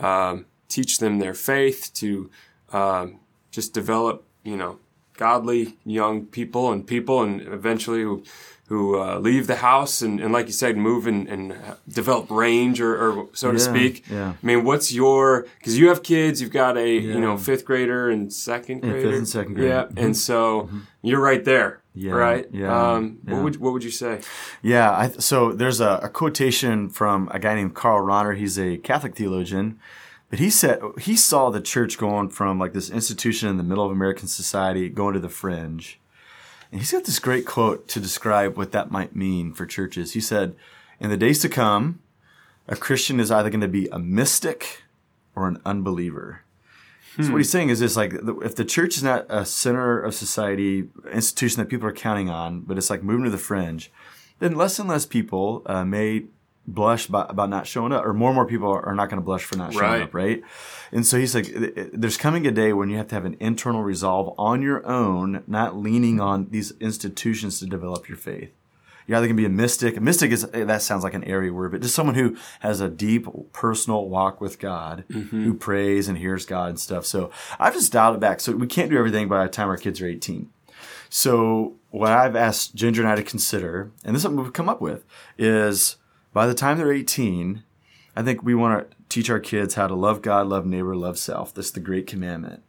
um, 0.00 0.46
teach 0.68 0.98
them 0.98 1.18
their 1.20 1.34
faith 1.34 1.90
to 1.94 2.30
um, 2.72 3.20
just 3.50 3.72
develop 3.72 4.24
you 4.44 4.56
know 4.56 4.78
godly 5.16 5.76
young 5.84 6.26
people 6.26 6.72
and 6.72 6.86
people 6.86 7.22
and 7.22 7.40
eventually 7.40 8.02
who 8.02 8.22
who 8.68 8.98
uh, 8.98 9.18
leave 9.18 9.46
the 9.46 9.56
house 9.56 10.00
and, 10.00 10.18
and 10.20 10.32
like 10.32 10.46
you 10.46 10.52
said 10.52 10.74
move 10.76 11.06
and, 11.06 11.28
and 11.28 11.54
develop 11.86 12.30
range 12.30 12.80
or, 12.80 12.96
or 12.96 13.28
so 13.34 13.52
to 13.52 13.58
Yeah, 13.58 13.64
speak 13.64 14.04
yeah. 14.10 14.30
I 14.42 14.46
mean 14.46 14.64
what's 14.64 14.90
your 14.92 15.46
because 15.58 15.78
you 15.78 15.88
have 15.88 16.02
kids 16.02 16.40
you've 16.40 16.50
got 16.50 16.76
a 16.78 16.88
you 16.90 17.20
know 17.20 17.36
fifth 17.36 17.64
grader 17.66 18.08
and 18.10 18.32
second 18.32 18.82
Yeah, 18.82 18.90
grader 18.90 19.08
fifth 19.10 19.18
and 19.18 19.28
second 19.28 19.54
grade. 19.54 19.68
yeah 19.68 19.84
and 19.96 20.16
so 20.16 20.68
you're 21.02 21.20
right 21.20 21.44
there, 21.44 21.82
Yeah, 21.94 22.12
right? 22.12 22.46
yeah, 22.50 22.94
Um, 22.94 23.18
yeah. 23.26 23.34
What 23.34 23.42
would 23.44 23.56
what 23.60 23.72
would 23.74 23.84
you 23.84 23.90
say? 23.90 24.20
Yeah, 24.62 24.90
I, 24.90 25.08
so 25.30 25.52
there's 25.52 25.80
a, 25.80 26.00
a 26.02 26.08
quotation 26.08 26.88
from 26.88 27.28
a 27.30 27.38
guy 27.38 27.54
named 27.54 27.74
Karl 27.74 28.02
Rahner. 28.02 28.34
He's 28.34 28.58
a 28.58 28.78
Catholic 28.78 29.14
theologian, 29.14 29.78
but 30.34 30.40
he 30.40 30.50
said 30.50 30.80
he 31.00 31.14
saw 31.14 31.48
the 31.48 31.60
church 31.60 31.96
going 31.96 32.28
from 32.28 32.58
like 32.58 32.72
this 32.72 32.90
institution 32.90 33.48
in 33.48 33.56
the 33.56 33.62
middle 33.62 33.86
of 33.86 33.92
American 33.92 34.26
society 34.26 34.88
going 34.88 35.14
to 35.14 35.20
the 35.20 35.28
fringe. 35.28 36.00
And 36.72 36.80
he's 36.80 36.90
got 36.90 37.04
this 37.04 37.20
great 37.20 37.46
quote 37.46 37.86
to 37.86 38.00
describe 38.00 38.56
what 38.56 38.72
that 38.72 38.90
might 38.90 39.14
mean 39.14 39.54
for 39.54 39.64
churches. 39.64 40.14
He 40.14 40.20
said, 40.20 40.56
"In 40.98 41.08
the 41.08 41.16
days 41.16 41.38
to 41.42 41.48
come, 41.48 42.00
a 42.66 42.74
Christian 42.74 43.20
is 43.20 43.30
either 43.30 43.48
going 43.48 43.60
to 43.60 43.68
be 43.68 43.86
a 43.92 44.00
mystic 44.00 44.82
or 45.36 45.46
an 45.46 45.62
unbeliever." 45.64 46.40
So 47.20 47.30
what 47.30 47.38
he's 47.38 47.50
saying 47.50 47.68
is 47.68 47.78
this: 47.78 47.94
like, 47.94 48.14
if 48.42 48.56
the 48.56 48.64
church 48.64 48.96
is 48.96 49.04
not 49.04 49.26
a 49.28 49.46
center 49.46 50.00
of 50.00 50.16
society, 50.16 50.88
institution 51.12 51.60
that 51.60 51.68
people 51.68 51.86
are 51.86 51.92
counting 51.92 52.28
on, 52.28 52.62
but 52.62 52.76
it's 52.76 52.90
like 52.90 53.04
moving 53.04 53.26
to 53.26 53.30
the 53.30 53.38
fringe, 53.38 53.92
then 54.40 54.56
less 54.56 54.80
and 54.80 54.88
less 54.88 55.06
people 55.06 55.62
uh, 55.66 55.84
may 55.84 56.24
blush 56.66 57.08
about, 57.08 57.30
about 57.30 57.50
not 57.50 57.66
showing 57.66 57.92
up, 57.92 58.04
or 58.04 58.12
more 58.14 58.30
and 58.30 58.36
more 58.36 58.46
people 58.46 58.70
are 58.70 58.94
not 58.94 59.08
going 59.10 59.20
to 59.20 59.24
blush 59.24 59.44
for 59.44 59.56
not 59.56 59.72
showing 59.72 59.84
Right. 59.84 60.02
up, 60.02 60.14
right? 60.14 60.42
And 60.92 61.06
so 61.06 61.18
he's 61.18 61.34
like, 61.34 61.46
"Th- 61.46 61.74
th- 61.74 61.90
there's 61.92 62.16
coming 62.16 62.46
a 62.46 62.50
day 62.50 62.72
when 62.72 62.88
you 62.88 62.96
have 62.96 63.08
to 63.08 63.14
have 63.14 63.24
an 63.24 63.36
internal 63.40 63.82
resolve 63.82 64.34
on 64.38 64.62
your 64.62 64.86
own, 64.86 65.42
not 65.46 65.76
leaning 65.76 66.20
on 66.20 66.48
these 66.50 66.72
institutions 66.80 67.58
to 67.60 67.66
develop 67.66 68.08
your 68.08 68.16
faith. 68.16 68.50
You're 69.06 69.18
either 69.18 69.26
going 69.26 69.36
to 69.36 69.40
be 69.42 69.46
a 69.46 69.50
mystic. 69.50 69.98
A 69.98 70.00
mystic 70.00 70.30
is 70.32 70.46
eh, 70.54 70.64
that 70.64 70.80
sounds 70.80 71.04
like 71.04 71.12
an 71.12 71.24
airy 71.24 71.50
word, 71.50 71.72
but 71.72 71.82
just 71.82 71.94
someone 71.94 72.14
who 72.14 72.36
has 72.60 72.80
a 72.80 72.88
deep 72.88 73.26
personal 73.52 74.08
walk 74.08 74.40
with 74.40 74.58
God, 74.58 75.04
mm-hmm. 75.10 75.44
who 75.44 75.52
prays 75.52 76.08
and 76.08 76.16
hears 76.16 76.46
God 76.46 76.70
and 76.70 76.80
stuff. 76.80 77.04
So 77.04 77.30
I've 77.58 77.74
just 77.74 77.92
dialed 77.92 78.16
it 78.16 78.20
back. 78.20 78.40
So 78.40 78.56
we 78.56 78.66
can't 78.66 78.90
do 78.90 78.96
everything 78.96 79.28
by 79.28 79.44
the 79.44 79.50
time 79.50 79.68
our 79.68 79.76
kids 79.76 80.00
are 80.00 80.06
18. 80.06 80.48
So 81.10 81.74
what 81.90 82.12
I've 82.12 82.34
asked 82.34 82.74
Ginger 82.74 83.02
and 83.02 83.10
I 83.10 83.14
to 83.16 83.22
consider, 83.22 83.90
and 84.04 84.14
this 84.14 84.20
is 84.20 84.22
something 84.22 84.42
we've 84.42 84.52
come 84.52 84.68
up 84.70 84.80
with, 84.80 85.04
is 85.38 85.96
by 86.34 86.46
the 86.46 86.54
time 86.54 86.76
they're 86.76 86.92
18, 86.92 87.62
I 88.14 88.22
think 88.22 88.42
we 88.42 88.54
want 88.54 88.90
to 88.90 88.96
teach 89.08 89.30
our 89.30 89.40
kids 89.40 89.74
how 89.74 89.86
to 89.86 89.94
love 89.94 90.20
God, 90.20 90.46
love 90.46 90.66
neighbor, 90.66 90.94
love 90.94 91.18
self. 91.18 91.54
That's 91.54 91.70
the 91.70 91.80
great 91.80 92.06
commandment. 92.06 92.62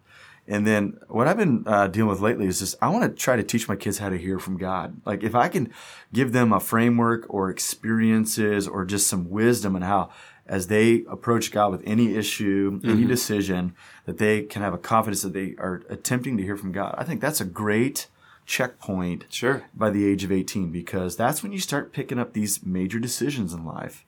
And 0.48 0.66
then 0.68 1.00
what 1.08 1.28
I've 1.28 1.38
been 1.38 1.64
uh, 1.66 1.88
dealing 1.88 2.10
with 2.10 2.20
lately 2.22 2.46
is 2.46 2.60
just 2.60 2.76
I 2.80 2.90
want 2.90 3.04
to 3.04 3.10
try 3.10 3.36
to 3.36 3.44
teach 3.44 3.68
my 3.68 3.76
kids 3.76 3.98
how 3.98 4.10
to 4.10 4.18
hear 4.18 4.38
from 4.38 4.58
God. 4.58 5.02
Like 5.04 5.24
if 5.24 5.34
I 5.34 5.48
can 5.50 5.74
give 6.14 6.34
them 6.34 6.54
a 6.54 6.60
framework 6.60 7.26
or 7.30 7.50
experiences 7.50 8.68
or 8.68 8.86
just 8.86 9.08
some 9.08 9.30
wisdom 9.30 9.76
on 9.76 9.82
how 9.82 10.12
as 10.46 10.68
they 10.68 11.04
approach 11.10 11.52
God 11.52 11.72
with 11.72 11.82
any 11.86 12.16
issue, 12.16 12.80
any 12.84 12.94
Mm-hmm. 13.02 13.08
decision, 13.08 13.76
that 14.06 14.20
they 14.20 14.44
can 14.44 14.62
have 14.62 14.76
a 14.76 14.78
confidence 14.78 15.24
that 15.24 15.34
they 15.34 15.56
are 15.58 15.82
attempting 15.90 16.38
to 16.38 16.44
hear 16.44 16.56
from 16.58 16.72
God. 16.72 16.94
I 16.98 17.04
think 17.04 17.22
that's 17.22 17.42
a 17.42 17.46
great 17.46 18.06
checkpoint 18.46 19.26
Sure. 19.30 19.64
by 19.74 19.90
the 19.90 20.06
age 20.06 20.24
of 20.24 20.32
18 20.32 20.72
because 20.72 21.16
that's 21.16 21.42
when 21.44 21.52
you 21.52 21.60
start 21.60 21.94
picking 21.94 22.20
up 22.20 22.34
these 22.34 22.66
major 22.66 23.00
decisions 23.00 23.54
in 23.54 23.66
life. 23.66 24.06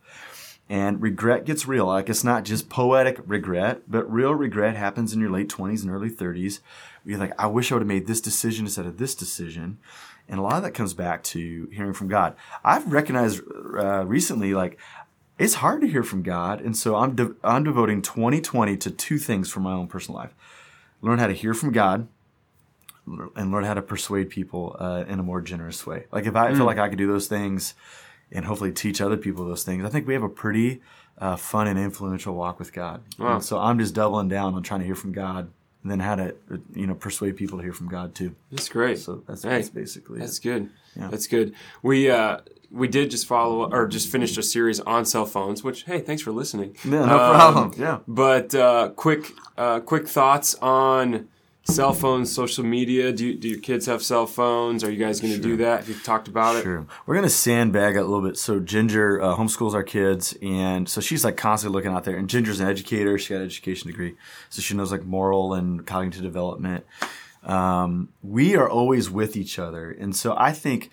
And 0.69 1.01
regret 1.01 1.45
gets 1.45 1.67
real. 1.67 1.85
Like 1.87 2.09
it's 2.09 2.23
not 2.23 2.43
just 2.43 2.69
poetic 2.69 3.19
regret, 3.25 3.83
but 3.87 4.11
real 4.11 4.35
regret 4.35 4.75
happens 4.75 5.13
in 5.13 5.19
your 5.19 5.29
late 5.31 5.49
20s 5.49 5.81
and 5.81 5.91
early 5.91 6.09
30s. 6.09 6.59
You're 7.05 7.19
like, 7.19 7.33
I 7.39 7.47
wish 7.47 7.71
I 7.71 7.75
would 7.75 7.81
have 7.81 7.87
made 7.87 8.07
this 8.07 8.19
decision 8.19 8.65
instead 8.65 8.85
of 8.85 8.97
this 8.97 9.15
decision. 9.15 9.77
And 10.27 10.39
a 10.39 10.43
lot 10.43 10.57
of 10.57 10.63
that 10.63 10.73
comes 10.73 10.93
back 10.93 11.23
to 11.23 11.69
hearing 11.71 11.93
from 11.93 12.09
God. 12.09 12.35
I've 12.65 12.91
recognized 12.91 13.41
uh, 13.79 14.05
recently, 14.05 14.53
like, 14.53 14.77
it's 15.39 15.53
hard 15.55 15.79
to 15.81 15.87
hear 15.87 16.03
from 16.03 16.21
God. 16.21 16.59
And 16.59 16.75
so 16.75 16.97
I'm, 16.97 17.15
de- 17.15 17.35
I'm 17.45 17.63
devoting 17.63 18.01
2020 18.01 18.75
to 18.75 18.91
two 18.91 19.19
things 19.19 19.49
for 19.49 19.61
my 19.61 19.71
own 19.71 19.87
personal 19.87 20.19
life 20.19 20.35
learn 21.01 21.19
how 21.19 21.27
to 21.27 21.33
hear 21.33 21.53
from 21.53 21.71
God 21.71 22.07
and 23.35 23.51
learn 23.51 23.63
how 23.63 23.73
to 23.73 23.81
persuade 23.81 24.29
people 24.29 24.75
uh, 24.79 25.05
in 25.07 25.19
a 25.19 25.23
more 25.23 25.41
generous 25.41 25.85
way. 25.87 26.05
Like 26.11 26.25
if 26.25 26.35
I 26.35 26.53
feel 26.53 26.65
like 26.65 26.77
I 26.77 26.89
could 26.89 26.97
do 26.97 27.07
those 27.07 27.27
things 27.27 27.73
and 28.31 28.45
hopefully 28.45 28.71
teach 28.71 28.99
other 29.01 29.17
people 29.17 29.45
those 29.45 29.63
things, 29.63 29.85
I 29.85 29.89
think 29.89 30.05
we 30.07 30.13
have 30.13 30.23
a 30.23 30.29
pretty 30.29 30.81
uh, 31.17 31.35
fun 31.37 31.67
and 31.67 31.79
influential 31.79 32.35
walk 32.35 32.59
with 32.59 32.73
God. 32.73 33.01
Wow. 33.17 33.39
So 33.39 33.57
I'm 33.59 33.79
just 33.79 33.93
doubling 33.95 34.27
down 34.27 34.53
on 34.55 34.61
trying 34.63 34.81
to 34.81 34.85
hear 34.85 34.95
from 34.95 35.13
God 35.13 35.49
and 35.83 35.91
then 35.91 35.99
how 35.99 36.15
to 36.15 36.35
you 36.73 36.85
know 36.85 36.95
persuade 36.95 37.37
people 37.37 37.57
to 37.59 37.63
hear 37.63 37.73
from 37.73 37.87
God 37.87 38.13
too. 38.13 38.35
That's 38.51 38.67
great. 38.69 38.99
So 38.99 39.23
that's, 39.27 39.43
Hey, 39.43 39.49
that's 39.49 39.69
basically 39.69 40.19
That's 40.19 40.39
it. 40.39 40.43
good. 40.43 40.69
Yeah. 40.95 41.07
That's 41.09 41.27
good. 41.27 41.53
We 41.81 42.09
uh 42.11 42.39
we 42.69 42.89
did 42.89 43.09
just 43.09 43.25
follow 43.27 43.71
or 43.71 43.87
just 43.87 44.09
finished 44.11 44.37
a 44.37 44.43
series 44.43 44.81
on 44.81 45.05
cell 45.05 45.25
phones, 45.25 45.63
which 45.63 45.83
hey, 45.83 46.01
thanks 46.01 46.21
for 46.21 46.31
listening. 46.33 46.75
Yeah, 46.83 47.05
no 47.05 47.17
Um, 47.19 47.35
problem. 47.35 47.73
Yeah. 47.77 47.99
But 48.07 48.53
uh, 48.53 48.89
quick 48.89 49.31
uh, 49.57 49.79
quick 49.79 50.07
thoughts 50.09 50.55
on 50.55 51.29
cell 51.69 51.93
phones, 51.93 52.33
social 52.33 52.63
media. 52.63 53.11
Do 53.11 53.27
you, 53.27 53.35
do 53.35 53.47
your 53.49 53.59
kids 53.59 53.85
have 53.85 54.01
cell 54.01 54.25
phones? 54.25 54.83
Are 54.83 54.91
you 54.91 54.97
guys 54.97 55.19
going 55.19 55.33
to 55.33 55.39
do 55.39 55.57
that? 55.57 55.81
Have 55.81 55.89
you 55.89 55.95
talked 55.95 56.27
about 56.27 56.55
it? 56.55 56.63
Sure. 56.63 56.85
We're 57.05 57.15
going 57.15 57.27
to 57.27 57.29
sandbag 57.29 57.95
it 57.95 57.99
a 57.99 58.05
little 58.05 58.21
bit. 58.21 58.37
So 58.37 58.59
Ginger 58.59 59.21
uh, 59.21 59.35
homeschools 59.35 59.73
our 59.73 59.83
kids, 59.83 60.37
and 60.41 60.87
so 60.87 61.01
she's 61.01 61.23
like 61.23 61.37
constantly 61.37 61.77
looking 61.77 61.91
out 61.91 62.03
there. 62.03 62.17
And 62.17 62.29
Ginger's 62.29 62.59
an 62.59 62.67
educator; 62.67 63.17
she 63.17 63.33
got 63.33 63.41
an 63.41 63.45
education 63.45 63.87
degree, 63.87 64.15
so 64.49 64.61
she 64.61 64.75
knows 64.75 64.91
like 64.91 65.03
moral 65.03 65.53
and 65.53 65.85
cognitive 65.85 66.23
development. 66.23 66.85
Um, 67.43 68.09
we 68.21 68.55
are 68.55 68.69
always 68.69 69.09
with 69.09 69.37
each 69.37 69.59
other, 69.59 69.91
and 69.91 70.15
so 70.15 70.35
I 70.37 70.51
think 70.51 70.89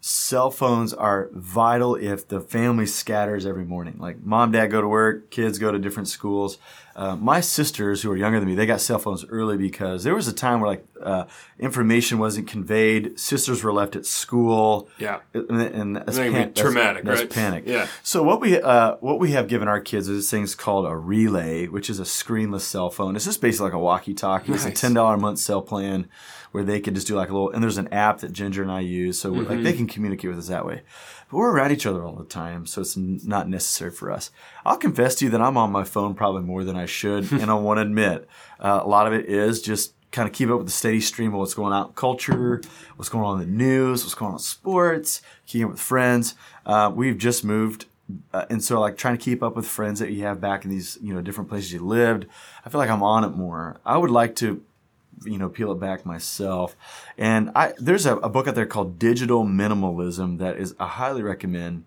cell 0.00 0.50
phones 0.50 0.94
are 0.94 1.28
vital 1.32 1.96
if 1.96 2.28
the 2.28 2.40
family 2.40 2.86
scatters 2.86 3.44
every 3.44 3.64
morning. 3.64 3.96
Like 3.98 4.22
mom, 4.22 4.52
dad 4.52 4.68
go 4.68 4.80
to 4.80 4.88
work, 4.88 5.30
kids 5.30 5.58
go 5.58 5.72
to 5.72 5.78
different 5.78 6.08
schools. 6.08 6.58
Uh, 6.94 7.14
my 7.14 7.40
sisters, 7.40 8.02
who 8.02 8.10
are 8.10 8.16
younger 8.16 8.40
than 8.40 8.48
me, 8.48 8.56
they 8.56 8.66
got 8.66 8.80
cell 8.80 8.98
phones 8.98 9.24
early 9.28 9.56
because 9.56 10.02
there 10.02 10.16
was 10.16 10.26
a 10.26 10.32
time 10.32 10.60
where 10.60 10.68
like 10.70 10.84
uh, 11.00 11.24
information 11.58 12.18
wasn't 12.18 12.48
conveyed. 12.48 13.18
Sisters 13.20 13.62
were 13.62 13.72
left 13.72 13.94
at 13.94 14.04
school. 14.04 14.88
Yeah. 14.98 15.20
and, 15.32 15.60
and 15.60 15.96
that's, 15.96 16.16
That 16.16 16.22
can 16.24 16.32
be 16.32 16.38
pan- 16.38 16.48
that's- 16.48 16.60
traumatic, 16.60 17.04
that's 17.04 17.20
right? 17.20 17.30
panic. 17.30 17.64
Yeah. 17.66 17.86
So 18.02 18.24
what 18.24 18.40
we 18.40 18.60
uh, 18.60 18.96
what 19.00 19.20
we 19.20 19.30
have 19.32 19.46
given 19.46 19.68
our 19.68 19.80
kids 19.80 20.08
is 20.08 20.24
this 20.24 20.30
thing's 20.30 20.56
called 20.56 20.86
a 20.86 20.96
relay, 20.96 21.66
which 21.68 21.88
is 21.88 22.00
a 22.00 22.04
screenless 22.04 22.62
cell 22.62 22.90
phone. 22.90 23.14
It's 23.14 23.24
just 23.24 23.40
basically 23.40 23.66
like 23.66 23.74
a 23.74 23.78
walkie-talkie. 23.78 24.52
It's 24.52 24.64
a 24.64 24.70
ten 24.72 24.92
dollar 24.94 25.14
a 25.14 25.18
month 25.18 25.38
cell 25.38 25.62
plan 25.62 26.08
where 26.52 26.64
they 26.64 26.80
could 26.80 26.94
just 26.94 27.06
do 27.06 27.14
like 27.14 27.28
a 27.30 27.32
little. 27.32 27.50
And 27.50 27.62
there's 27.62 27.78
an 27.78 27.88
app 27.92 28.20
that 28.20 28.32
Ginger 28.32 28.62
and 28.62 28.70
I 28.72 28.80
use, 28.80 29.18
so 29.18 29.30
we're 29.32 29.40
like 29.40 29.48
Mm-hmm. 29.48 29.62
they 29.64 29.72
can 29.72 29.86
communicate 29.86 30.30
with 30.30 30.38
us 30.38 30.48
that 30.48 30.64
way. 30.66 30.82
But 31.30 31.36
we're 31.36 31.50
around 31.52 31.72
each 31.72 31.84
other 31.86 32.04
all 32.04 32.14
the 32.16 32.24
time, 32.24 32.64
so 32.66 32.80
it's 32.80 32.96
n- 32.96 33.20
not 33.24 33.48
necessary 33.48 33.90
for 33.90 34.10
us. 34.10 34.30
I'll 34.64 34.78
confess 34.78 35.14
to 35.16 35.26
you 35.26 35.30
that 35.32 35.40
I'm 35.42 35.56
on 35.58 35.70
my 35.70 35.84
phone 35.84 36.14
probably 36.14 36.42
more 36.42 36.64
than 36.64 36.76
I 36.76 36.86
should, 36.86 37.30
and 37.32 37.50
I 37.50 37.54
want 37.54 37.78
to 37.78 37.82
admit 37.82 38.26
uh, 38.60 38.80
a 38.82 38.88
lot 38.88 39.06
of 39.06 39.12
it 39.12 39.26
is 39.26 39.60
just 39.60 39.94
kind 40.10 40.26
of 40.26 40.32
keep 40.32 40.48
up 40.48 40.56
with 40.56 40.66
the 40.66 40.72
steady 40.72 41.00
stream 41.02 41.34
of 41.34 41.38
what's 41.38 41.52
going 41.52 41.70
on 41.72 41.88
in 41.88 41.92
culture, 41.92 42.62
what's 42.96 43.10
going 43.10 43.24
on 43.26 43.40
in 43.42 43.46
the 43.46 43.54
news, 43.64 44.02
what's 44.04 44.14
going 44.14 44.30
on 44.30 44.36
in 44.36 44.38
sports, 44.38 45.20
keeping 45.46 45.66
up 45.66 45.72
with 45.72 45.80
friends. 45.80 46.34
Uh, 46.64 46.90
we've 46.94 47.18
just 47.18 47.44
moved. 47.44 47.84
Uh, 48.32 48.46
and 48.48 48.64
so, 48.64 48.80
like 48.80 48.96
trying 48.96 49.18
to 49.18 49.22
keep 49.22 49.42
up 49.42 49.54
with 49.54 49.66
friends 49.66 50.00
that 50.00 50.10
you 50.10 50.22
have 50.24 50.40
back 50.40 50.64
in 50.64 50.70
these, 50.70 50.96
you 51.02 51.12
know, 51.12 51.20
different 51.20 51.50
places 51.50 51.74
you 51.74 51.78
lived, 51.80 52.24
I 52.64 52.70
feel 52.70 52.78
like 52.78 52.88
I'm 52.88 53.02
on 53.02 53.22
it 53.22 53.36
more. 53.36 53.82
I 53.84 53.98
would 53.98 54.10
like 54.10 54.34
to 54.36 54.62
you 55.24 55.38
know 55.38 55.48
peel 55.48 55.72
it 55.72 55.80
back 55.80 56.04
myself. 56.06 56.76
And 57.16 57.50
i 57.54 57.72
there's 57.78 58.06
a, 58.06 58.16
a 58.18 58.28
book 58.28 58.48
out 58.48 58.54
there 58.54 58.66
called 58.66 58.98
digital 58.98 59.44
minimalism 59.44 60.38
that 60.38 60.56
is 60.56 60.74
i 60.78 60.86
highly 60.86 61.22
recommend. 61.22 61.84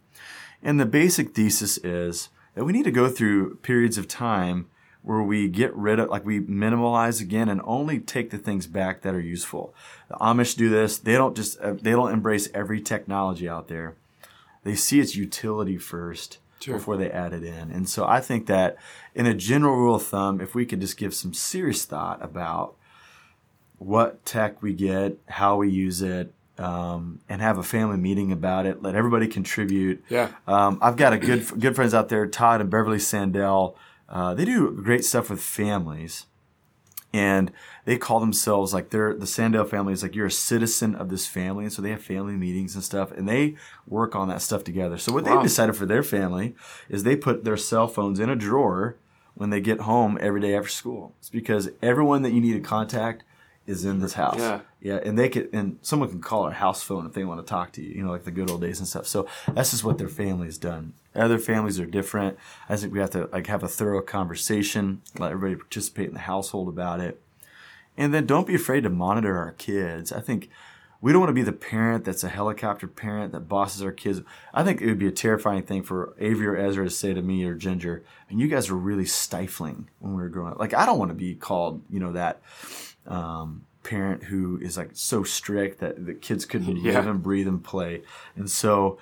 And 0.64 0.80
the 0.80 0.86
basic 0.86 1.34
thesis 1.34 1.78
is 1.80 2.30
that 2.56 2.66
we 2.66 2.74
need 2.74 2.84
to 2.84 2.92
go 2.92 3.10
through 3.10 3.56
periods 3.58 3.98
of 3.98 4.08
time 4.08 4.68
where 5.04 5.22
we 5.24 5.48
get 5.48 5.76
rid 5.76 6.00
of 6.00 6.10
like 6.10 6.26
we 6.26 6.40
minimalize 6.40 7.22
again 7.22 7.50
and 7.50 7.62
only 7.64 8.00
take 8.00 8.30
the 8.30 8.38
things 8.38 8.68
back 8.68 9.02
that 9.02 9.16
are 9.16 9.20
useful. 9.20 9.74
The 10.10 10.16
amish 10.16 10.56
do 10.56 10.70
this. 10.70 10.98
They 10.98 11.14
don't 11.14 11.36
just 11.36 11.60
uh, 11.60 11.74
they 11.74 11.92
don't 11.92 12.14
embrace 12.14 12.50
every 12.54 12.82
technology 12.82 13.50
out 13.50 13.68
there. 13.68 13.96
They 14.64 14.76
see 14.76 15.00
its 15.00 15.16
utility 15.16 15.78
first 15.78 16.38
Sure. 16.60 16.76
before 16.76 16.96
they 16.96 17.10
add 17.10 17.34
it 17.34 17.44
in. 17.44 17.72
And 17.72 17.90
so 17.90 18.06
I 18.06 18.20
think 18.22 18.46
that 18.46 18.78
in 19.16 19.26
a 19.26 19.34
general 19.34 19.76
rule 19.76 19.96
of 19.96 20.04
thumb, 20.04 20.40
if 20.40 20.54
we 20.54 20.64
could 20.64 20.80
just 20.80 20.96
give 20.96 21.16
some 21.16 21.34
serious 21.34 21.86
thought 21.86 22.24
about 22.24 22.76
what 23.82 24.24
tech 24.26 24.62
we 24.62 24.74
get, 24.74 25.18
how 25.28 25.58
we 25.58 25.68
use 25.68 26.04
it, 26.04 26.32
um, 26.60 27.20
and 27.28 27.42
have 27.42 27.58
a 27.58 27.64
family 27.64 27.98
meeting 27.98 28.32
about 28.32 28.68
it, 28.68 28.84
let 28.84 28.94
everybody 28.94 29.28
contribute. 29.28 30.04
Yeah. 30.08 30.30
Um, 30.48 30.78
I've 30.84 30.98
got 30.98 31.14
a 31.14 31.18
good 31.18 31.48
good 31.60 31.76
friends 31.76 31.94
out 31.96 32.08
there, 32.10 32.28
Todd 32.28 32.62
and 32.62 32.70
Beverly 32.70 33.00
Sandell. 33.00 33.74
Uh, 34.08 34.36
they 34.36 34.46
do 34.46 34.70
great 34.72 35.04
stuff 35.04 35.30
with 35.32 35.42
families 35.42 36.26
and 37.14 37.52
they 37.86 37.98
call 37.98 38.20
themselves 38.20 38.74
like 38.74 38.90
they're 38.92 39.14
the 39.16 39.26
Sandell 39.26 39.68
family 39.68 39.94
is 39.94 40.04
like 40.04 40.16
you're 40.16 40.28
a 40.28 40.32
citizen 40.32 40.96
of 40.96 41.10
this 41.10 41.26
family, 41.26 41.64
and 41.66 41.74
so 41.74 41.82
they 41.82 41.90
have 41.90 42.04
family 42.04 42.34
meetings 42.34 42.76
and 42.76 42.84
stuff, 42.84 43.12
and 43.12 43.28
they 43.28 43.56
work 43.88 44.16
on 44.16 44.28
that 44.30 44.42
stuff 44.42 44.64
together. 44.64 44.98
So 44.98 45.12
what 45.12 45.24
Wow. 45.26 45.34
they've 45.36 45.44
decided 45.44 45.76
for 45.76 45.86
their 45.86 46.04
family 46.04 46.56
is 46.88 47.04
they 47.04 47.16
put 47.16 47.44
their 47.44 47.58
cell 47.58 47.88
phones 47.88 48.20
in 48.20 48.30
a 48.30 48.36
drawer 48.36 48.96
when 49.34 49.50
they 49.50 49.60
get 49.60 49.82
home 49.82 50.18
every 50.22 50.40
day 50.40 50.56
after 50.56 50.70
school. 50.70 51.14
It's 51.20 51.30
because 51.30 51.70
everyone 51.82 52.22
that 52.22 52.32
you 52.32 52.40
need 52.42 52.54
to 52.54 52.60
contact 52.62 53.24
is 53.68 53.86
in 53.86 54.00
this 54.00 54.14
house. 54.14 54.40
Yeah. 54.40 54.62
Yeah, 54.82 55.00
and 55.06 55.18
they 55.18 55.30
could, 55.30 55.50
and 55.54 55.78
someone 55.84 56.10
can 56.10 56.22
call 56.22 56.44
our 56.44 56.52
house 56.52 56.82
phone 56.82 57.06
if 57.06 57.14
they 57.14 57.24
want 57.24 57.46
to 57.46 57.50
talk 57.50 57.72
to 57.74 57.84
you. 57.84 57.90
You 57.90 58.04
know, 58.04 58.10
like 58.10 58.24
the 58.24 58.32
good 58.32 58.50
old 58.50 58.62
days 58.62 58.80
and 58.80 58.88
stuff. 58.88 59.06
So 59.06 59.28
that's 59.54 59.72
just 59.72 59.84
what 59.84 60.00
their 60.00 60.10
family's 60.10 60.58
done. 60.58 60.94
Other 61.14 61.38
families 61.38 61.80
are 61.80 61.86
different. 61.86 62.38
I 62.68 62.76
think 62.76 62.92
we 62.92 63.00
have 63.00 63.12
to 63.12 63.30
like 63.32 63.48
have 63.48 63.62
a 63.62 63.68
thorough 63.68 64.02
conversation, 64.02 65.02
let 65.20 65.32
everybody 65.32 65.56
participate 65.56 66.08
in 66.08 66.14
the 66.14 66.22
household 66.22 66.68
about 66.68 67.00
it, 67.00 67.22
and 67.96 68.14
then 68.14 68.26
don't 68.26 68.48
be 68.48 68.56
afraid 68.56 68.82
to 68.84 68.90
monitor 68.90 69.38
our 69.38 69.52
kids. 69.52 70.12
I 70.12 70.20
think 70.20 70.50
we 71.00 71.12
don't 71.12 71.22
want 71.22 71.30
to 71.30 71.34
be 71.34 71.44
the 71.44 71.52
parent 71.52 72.06
that's 72.06 72.24
a 72.24 72.30
helicopter 72.30 72.88
parent 72.88 73.34
that 73.34 73.42
bosses 73.42 73.84
our 73.84 73.92
kids. 73.92 74.22
I 74.54 74.64
think 74.64 74.82
it 74.82 74.88
would 74.88 75.00
be 75.00 75.08
a 75.08 75.12
terrifying 75.12 75.64
thing 75.64 75.84
for 75.84 76.16
Avery 76.20 76.48
or 76.48 76.56
Ezra 76.56 76.86
to 76.86 76.90
say 76.90 77.14
to 77.14 77.22
me 77.22 77.44
or 77.44 77.56
Ginger, 77.56 78.04
and 78.30 78.40
you 78.40 78.48
guys 78.48 78.72
were 78.72 78.78
really 78.78 79.06
stifling 79.06 79.90
when 80.00 80.16
we 80.16 80.22
were 80.24 80.30
growing 80.30 80.54
up. 80.54 80.60
Like 80.60 80.74
I 80.74 80.88
don't 80.88 81.00
want 81.00 81.10
to 81.10 81.16
be 81.16 81.36
called, 81.36 81.84
you 81.90 82.00
know, 82.00 82.14
that 82.14 82.42
um, 83.08 83.66
parent 83.84 84.24
who 84.26 84.60
is 84.62 84.78
like 84.78 84.92
so 84.94 85.24
strict 85.24 85.80
that 85.80 86.06
the 86.06 86.14
kids 86.14 86.46
couldn't 86.46 86.78
Yeah. 86.84 86.94
live 86.94 87.08
and 87.08 87.24
breathe 87.24 87.48
and 87.48 87.64
play. 87.64 88.02
And 88.36 88.50
so 88.50 88.98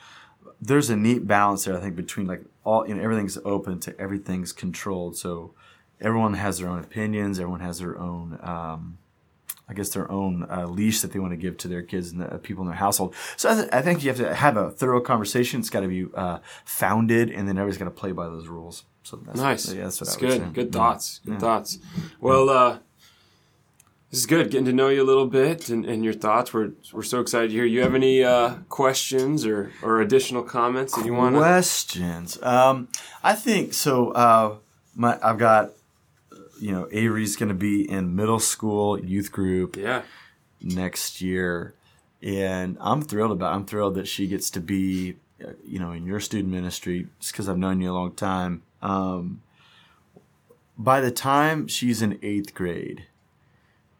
there's 0.61 0.89
a 0.89 0.95
neat 0.95 1.27
balance 1.27 1.65
there, 1.65 1.75
I 1.77 1.79
think, 1.79 1.95
between 1.95 2.27
like 2.27 2.43
all 2.63 2.87
you 2.87 2.95
know, 2.95 3.01
everything's 3.03 3.37
open 3.45 3.79
to 3.81 3.99
everything's 3.99 4.51
controlled. 4.53 5.17
So 5.17 5.53
everyone 6.01 6.33
has 6.35 6.59
their 6.59 6.69
own 6.69 6.79
opinions, 6.79 7.39
everyone 7.39 7.59
has 7.61 7.79
their 7.79 7.97
own 7.99 8.39
um, 8.41 8.97
I 9.67 9.73
guess 9.75 9.89
their 9.89 10.09
own 10.11 10.47
uh, 10.49 10.65
leash 10.65 11.01
that 11.01 11.11
they 11.13 11.19
want 11.19 11.31
to 11.31 11.37
give 11.37 11.55
to 11.57 11.67
their 11.67 11.83
kids 11.83 12.11
and 12.11 12.19
the 12.21 12.39
people 12.39 12.63
in 12.63 12.67
their 12.69 12.77
household. 12.77 13.13
So 13.37 13.51
I, 13.51 13.55
th- 13.55 13.69
I 13.71 13.81
think 13.83 14.01
you 14.03 14.09
have 14.09 14.17
to 14.17 14.33
have 14.33 14.57
a 14.57 14.71
thorough 14.71 14.99
conversation. 14.99 15.59
It's 15.59 15.69
got 15.69 15.81
to 15.81 15.87
be 15.87 16.07
uh, 16.15 16.39
founded, 16.65 17.29
and 17.29 17.47
then 17.47 17.55
everybody's 17.55 17.77
got 17.77 17.85
to 17.85 17.91
play 17.91 18.11
by 18.11 18.25
those 18.25 18.47
rules. 18.47 18.85
So 19.03 19.17
that's, 19.17 19.39
Nice. 19.39 19.71
Yeah, 19.71 19.83
that's 19.83 20.01
what 20.01 20.07
That's 20.09 20.17
I 20.17 20.19
good. 20.27 20.53
Good 20.55 20.65
Yeah. 20.67 20.71
thoughts. 20.71 21.19
Good 21.23 21.39
thoughts. 21.39 21.77
Well, 22.19 22.49
uh, 22.49 22.79
this 24.11 24.19
is 24.21 24.25
good. 24.25 24.49
Getting 24.49 24.65
to 24.65 24.73
know 24.73 24.89
you 24.89 25.03
a 25.03 25.05
little 25.05 25.27
bit 25.27 25.69
and, 25.69 25.85
and 25.85 26.03
your 26.03 26.13
thoughts. 26.13 26.53
We're 26.53 26.71
we're 26.93 27.03
so 27.03 27.19
excited 27.19 27.49
to 27.49 27.53
hear. 27.53 27.65
You 27.65 27.81
have 27.81 27.93
any 27.95 28.23
uh, 28.23 28.55
questions 28.69 29.45
or, 29.45 29.71
or 29.83 30.01
additional 30.01 30.43
comments 30.43 30.95
that 30.95 31.05
you 31.05 31.13
want 31.13 31.35
questions. 31.35 32.41
Um, 32.41 32.87
I 33.23 33.33
think 33.35 33.73
so. 33.73 34.11
Uh, 34.11 34.55
my 34.95 35.19
I've 35.21 35.37
got 35.37 35.71
you 36.59 36.71
know 36.71 36.87
Avery's 36.91 37.35
going 37.35 37.49
to 37.49 37.55
be 37.55 37.89
in 37.89 38.15
middle 38.15 38.39
school 38.39 38.99
youth 38.99 39.31
group 39.31 39.75
Yeah. 39.77 40.01
next 40.61 41.21
year, 41.21 41.73
and 42.23 42.77
I'm 42.81 43.01
thrilled 43.03 43.31
about. 43.31 43.53
I'm 43.53 43.65
thrilled 43.65 43.95
that 43.95 44.07
she 44.07 44.27
gets 44.27 44.49
to 44.51 44.59
be 44.59 45.17
uh, 45.43 45.51
you 45.63 45.79
know 45.79 45.91
in 45.91 46.05
your 46.05 46.19
student 46.19 46.51
ministry 46.51 47.07
just 47.19 47.31
because 47.33 47.47
I've 47.47 47.57
known 47.59 47.79
you 47.79 47.91
a 47.91 47.93
long 47.93 48.13
time. 48.13 48.63
Um, 48.81 49.41
by 50.77 51.01
the 51.01 51.11
time 51.11 51.67
she's 51.67 52.01
in 52.01 52.17
eighth 52.23 52.53
grade, 52.53 53.05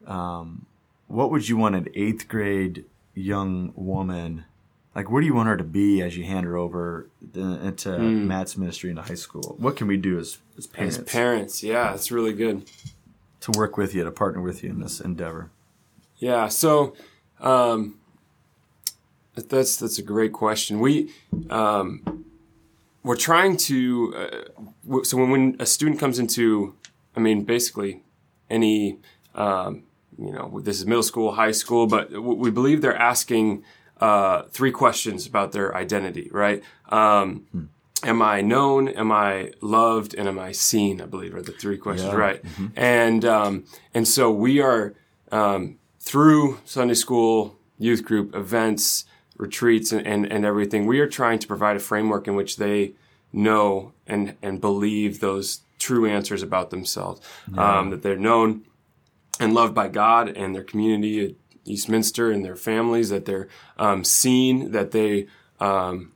um, 0.05 0.65
what 1.07 1.31
would 1.31 1.47
you 1.47 1.57
want 1.57 1.75
an 1.75 1.87
eighth 1.95 2.27
grade 2.27 2.85
young 3.15 3.73
woman 3.75 4.45
like 4.95 5.09
where 5.09 5.21
do 5.21 5.27
you 5.27 5.33
want 5.33 5.47
her 5.47 5.57
to 5.57 5.63
be 5.63 6.01
as 6.01 6.17
you 6.17 6.23
hand 6.23 6.45
her 6.45 6.57
over 6.57 7.07
into 7.33 7.89
mm. 7.89 8.25
Matt's 8.25 8.57
ministry 8.57 8.89
into 8.89 9.01
high 9.01 9.15
school? 9.15 9.55
What 9.59 9.75
can 9.75 9.87
we 9.87 9.97
do 9.97 10.17
as 10.19 10.39
as 10.57 10.67
parents? 10.67 10.97
As 10.97 11.03
parents, 11.05 11.63
yeah, 11.63 11.93
it's 11.93 12.11
really 12.11 12.33
good 12.33 12.69
to 13.41 13.51
work 13.57 13.77
with 13.77 13.93
you 13.93 14.03
to 14.03 14.11
partner 14.11 14.41
with 14.41 14.63
you 14.63 14.71
in 14.71 14.79
this 14.79 14.99
endeavor. 14.99 15.51
Yeah, 16.17 16.47
so 16.47 16.95
um, 17.39 17.99
that's 19.35 19.77
that's 19.77 19.99
a 19.99 20.03
great 20.03 20.33
question. 20.33 20.79
We 20.79 21.11
um, 21.49 22.25
we're 23.03 23.15
trying 23.15 23.57
to 23.57 24.13
uh, 24.17 25.03
so 25.03 25.17
when, 25.17 25.29
when 25.29 25.55
a 25.59 25.65
student 25.65 25.99
comes 25.99 26.19
into, 26.19 26.75
I 27.15 27.19
mean, 27.19 27.43
basically 27.43 28.01
any 28.49 28.97
um, 29.35 29.83
you 30.19 30.31
know 30.31 30.59
this 30.61 30.79
is 30.79 30.85
middle 30.85 31.03
school, 31.03 31.33
high 31.33 31.51
school, 31.51 31.87
but 31.87 32.11
we 32.11 32.51
believe 32.51 32.81
they're 32.81 32.95
asking 32.95 33.63
uh, 33.99 34.43
three 34.51 34.71
questions 34.71 35.25
about 35.25 35.51
their 35.51 35.75
identity, 35.75 36.29
right? 36.31 36.63
Um, 36.89 37.45
hmm. 37.51 37.63
Am 38.01 38.21
I 38.21 38.39
known? 38.39 38.87
Am 38.87 39.11
I 39.11 39.51
loved? 39.59 40.15
And 40.15 40.27
am 40.27 40.39
I 40.39 40.53
seen? 40.53 41.01
I 41.01 41.05
believe 41.05 41.35
are 41.35 41.41
the 41.41 41.51
three 41.51 41.77
questions, 41.77 42.13
yeah. 42.13 42.19
right? 42.19 42.43
Mm-hmm. 42.43 42.67
And 42.77 43.25
um, 43.25 43.65
and 43.93 44.07
so 44.07 44.31
we 44.31 44.61
are 44.61 44.93
um, 45.33 45.79
through 45.99 46.59
Sunday 46.63 46.93
school, 46.93 47.57
youth 47.77 48.05
group 48.05 48.33
events, 48.33 49.03
retreats, 49.37 49.91
and, 49.91 50.07
and, 50.07 50.25
and 50.31 50.45
everything. 50.45 50.85
We 50.85 51.01
are 51.01 51.07
trying 51.07 51.39
to 51.39 51.47
provide 51.47 51.75
a 51.75 51.79
framework 51.79 52.27
in 52.27 52.35
which 52.35 52.55
they 52.55 52.93
know 53.33 53.91
and 54.07 54.35
and 54.41 54.61
believe 54.61 55.19
those 55.19 55.61
true 55.77 56.05
answers 56.05 56.41
about 56.41 56.69
themselves. 56.69 57.19
Yeah. 57.53 57.79
Um, 57.79 57.89
that 57.89 58.01
they're 58.01 58.15
known 58.15 58.63
and 59.39 59.53
loved 59.53 59.73
by 59.73 59.87
God 59.87 60.29
and 60.29 60.53
their 60.53 60.63
community 60.63 61.25
at 61.25 61.31
Eastminster 61.65 62.31
and 62.31 62.43
their 62.43 62.55
families, 62.55 63.09
that 63.09 63.25
they're 63.25 63.47
um, 63.77 64.03
seen, 64.03 64.71
that 64.71 64.91
they, 64.91 65.27
um, 65.59 66.11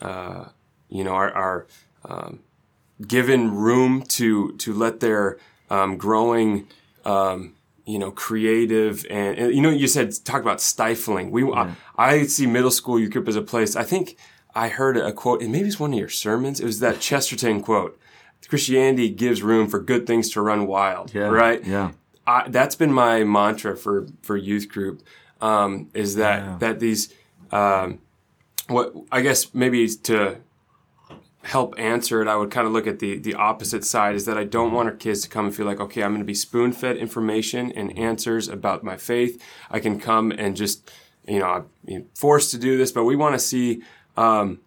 uh, 0.00 0.46
you 0.88 1.04
know, 1.04 1.12
are, 1.12 1.32
are 1.32 1.66
um, 2.04 2.40
given 3.06 3.54
room 3.54 4.02
to 4.02 4.52
to 4.56 4.72
let 4.72 5.00
their 5.00 5.38
um, 5.70 5.96
growing, 5.96 6.68
um, 7.04 7.54
you 7.86 7.98
know, 7.98 8.10
creative 8.10 9.04
and, 9.10 9.38
and, 9.38 9.54
you 9.54 9.60
know, 9.60 9.70
you 9.70 9.88
said 9.88 10.12
talk 10.24 10.42
about 10.42 10.60
stifling. 10.60 11.30
We, 11.30 11.44
yeah. 11.44 11.74
I, 11.96 12.14
I, 12.14 12.22
see 12.24 12.46
middle 12.46 12.70
school 12.70 12.98
youth 12.98 13.12
group 13.12 13.28
as 13.28 13.36
a 13.36 13.42
place. 13.42 13.76
I 13.76 13.82
think 13.82 14.16
I 14.54 14.68
heard 14.68 14.96
a 14.96 15.12
quote, 15.12 15.42
and 15.42 15.52
maybe 15.52 15.68
it's 15.68 15.80
one 15.80 15.92
of 15.92 15.98
your 15.98 16.08
sermons. 16.08 16.60
It 16.60 16.66
was 16.66 16.80
that 16.80 17.00
Chesterton 17.00 17.60
quote. 17.62 17.98
Christianity 18.48 19.08
gives 19.08 19.42
room 19.42 19.68
for 19.68 19.80
good 19.80 20.06
things 20.06 20.30
to 20.30 20.42
run 20.42 20.66
wild, 20.66 21.14
yeah, 21.14 21.28
right? 21.28 21.64
Yeah. 21.64 21.92
I, 22.26 22.48
that's 22.48 22.74
been 22.74 22.92
my 22.92 23.24
mantra 23.24 23.76
for 23.76 24.06
for 24.22 24.36
youth 24.36 24.68
group 24.68 25.02
um, 25.40 25.90
is 25.94 26.16
that 26.16 26.42
yeah. 26.42 26.56
that 26.58 26.80
these 26.80 27.12
um, 27.52 28.00
what 28.68 28.94
I 29.12 29.20
guess 29.20 29.54
maybe 29.54 29.86
to 29.88 30.38
help 31.42 31.74
answer 31.78 32.22
it, 32.22 32.28
I 32.28 32.36
would 32.36 32.50
kind 32.50 32.66
of 32.66 32.72
look 32.72 32.86
at 32.86 32.98
the 32.98 33.18
the 33.18 33.34
opposite 33.34 33.84
side 33.84 34.14
is 34.14 34.24
that 34.24 34.38
I 34.38 34.44
don't 34.44 34.72
want 34.72 34.88
our 34.88 34.94
kids 34.94 35.20
to 35.22 35.28
come 35.28 35.46
and 35.46 35.54
feel 35.54 35.66
like 35.66 35.80
okay, 35.80 36.02
I'm 36.02 36.10
going 36.10 36.20
to 36.20 36.26
be 36.26 36.34
spoon 36.34 36.72
fed 36.72 36.96
information 36.96 37.70
and 37.72 37.96
answers 37.98 38.48
about 38.48 38.82
my 38.82 38.96
faith. 38.96 39.42
I 39.70 39.80
can 39.80 40.00
come 40.00 40.32
and 40.32 40.56
just 40.56 40.90
you 41.26 41.38
know 41.38 41.66
I'm 41.86 42.06
forced 42.14 42.50
to 42.52 42.58
do 42.58 42.78
this, 42.78 42.92
but 42.92 43.04
we 43.04 43.16
want 43.16 43.34
to 43.34 43.38
see 43.38 43.82
um, 44.16 44.60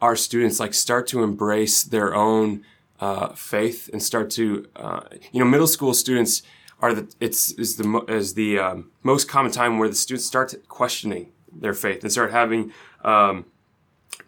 our 0.00 0.14
students 0.14 0.60
like 0.60 0.74
start 0.74 1.08
to 1.08 1.22
embrace 1.22 1.82
their 1.82 2.14
own 2.14 2.64
uh, 3.00 3.28
faith 3.28 3.90
and 3.92 4.02
start 4.02 4.30
to 4.30 4.68
uh, 4.76 5.00
you 5.32 5.40
know 5.40 5.46
middle 5.46 5.66
school 5.66 5.94
students 5.94 6.42
are 6.80 6.94
the 6.94 7.14
it's 7.20 7.52
is 7.52 7.76
the 7.76 8.04
is 8.08 8.34
the 8.34 8.58
um, 8.58 8.90
most 9.02 9.28
common 9.28 9.50
time 9.50 9.78
where 9.78 9.88
the 9.88 9.94
students 9.94 10.26
start 10.26 10.54
questioning 10.68 11.32
their 11.52 11.74
faith 11.74 12.02
and 12.02 12.12
start 12.12 12.30
having 12.30 12.72
um, 13.04 13.44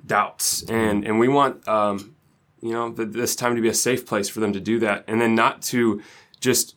doubts, 0.04 0.62
and 0.64 1.04
and 1.04 1.18
we 1.18 1.28
want 1.28 1.66
um, 1.68 2.14
you 2.60 2.72
know 2.72 2.90
the, 2.90 3.04
this 3.04 3.36
time 3.36 3.54
to 3.56 3.62
be 3.62 3.68
a 3.68 3.74
safe 3.74 4.06
place 4.06 4.28
for 4.28 4.40
them 4.40 4.52
to 4.52 4.60
do 4.60 4.78
that, 4.80 5.04
and 5.06 5.20
then 5.20 5.34
not 5.34 5.62
to 5.62 6.02
just 6.40 6.74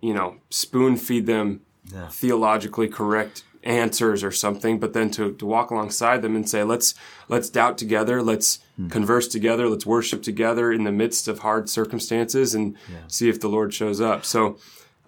you 0.00 0.14
know 0.14 0.36
spoon 0.50 0.96
feed 0.96 1.26
them 1.26 1.60
yeah. 1.92 2.08
theologically 2.08 2.88
correct 2.88 3.44
answers 3.64 4.24
or 4.24 4.30
something, 4.30 4.78
but 4.78 4.92
then 4.92 5.10
to, 5.10 5.32
to 5.34 5.46
walk 5.46 5.70
alongside 5.70 6.22
them 6.22 6.34
and 6.34 6.48
say, 6.48 6.64
let's, 6.64 6.94
let's 7.28 7.48
doubt 7.48 7.78
together. 7.78 8.22
Let's 8.22 8.58
hmm. 8.76 8.88
converse 8.88 9.28
together. 9.28 9.68
Let's 9.68 9.86
worship 9.86 10.22
together 10.22 10.72
in 10.72 10.84
the 10.84 10.92
midst 10.92 11.28
of 11.28 11.40
hard 11.40 11.68
circumstances 11.68 12.54
and 12.54 12.76
yeah. 12.90 12.98
see 13.06 13.28
if 13.28 13.40
the 13.40 13.48
Lord 13.48 13.72
shows 13.72 14.00
up. 14.00 14.24
So, 14.24 14.58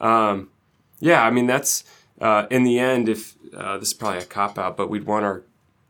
um, 0.01 0.51
yeah, 1.01 1.23
I 1.23 1.31
mean, 1.31 1.47
that's 1.47 1.85
uh, 2.21 2.47
in 2.51 2.65
the 2.65 2.79
end, 2.79 3.09
if 3.09 3.35
uh, 3.57 3.79
this 3.79 3.89
is 3.89 3.95
probably 3.95 4.21
a 4.21 4.25
cop 4.25 4.59
out, 4.59 4.77
but 4.77 4.89
we'd 4.89 5.05
want 5.05 5.25
our 5.25 5.43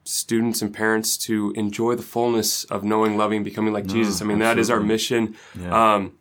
students 0.04 0.60
and 0.60 0.74
parents 0.74 1.16
to 1.16 1.52
enjoy 1.56 1.94
the 1.94 2.02
fullness 2.02 2.64
of 2.64 2.84
knowing, 2.84 3.16
loving, 3.16 3.42
becoming 3.42 3.72
like 3.72 3.86
no, 3.86 3.94
Jesus. 3.94 4.20
I 4.20 4.24
mean, 4.24 4.42
absolutely. 4.42 4.54
that 4.54 4.60
is 4.60 4.70
our 4.70 4.80
mission, 4.80 5.36
yeah. 5.58 5.94
um, 5.94 6.12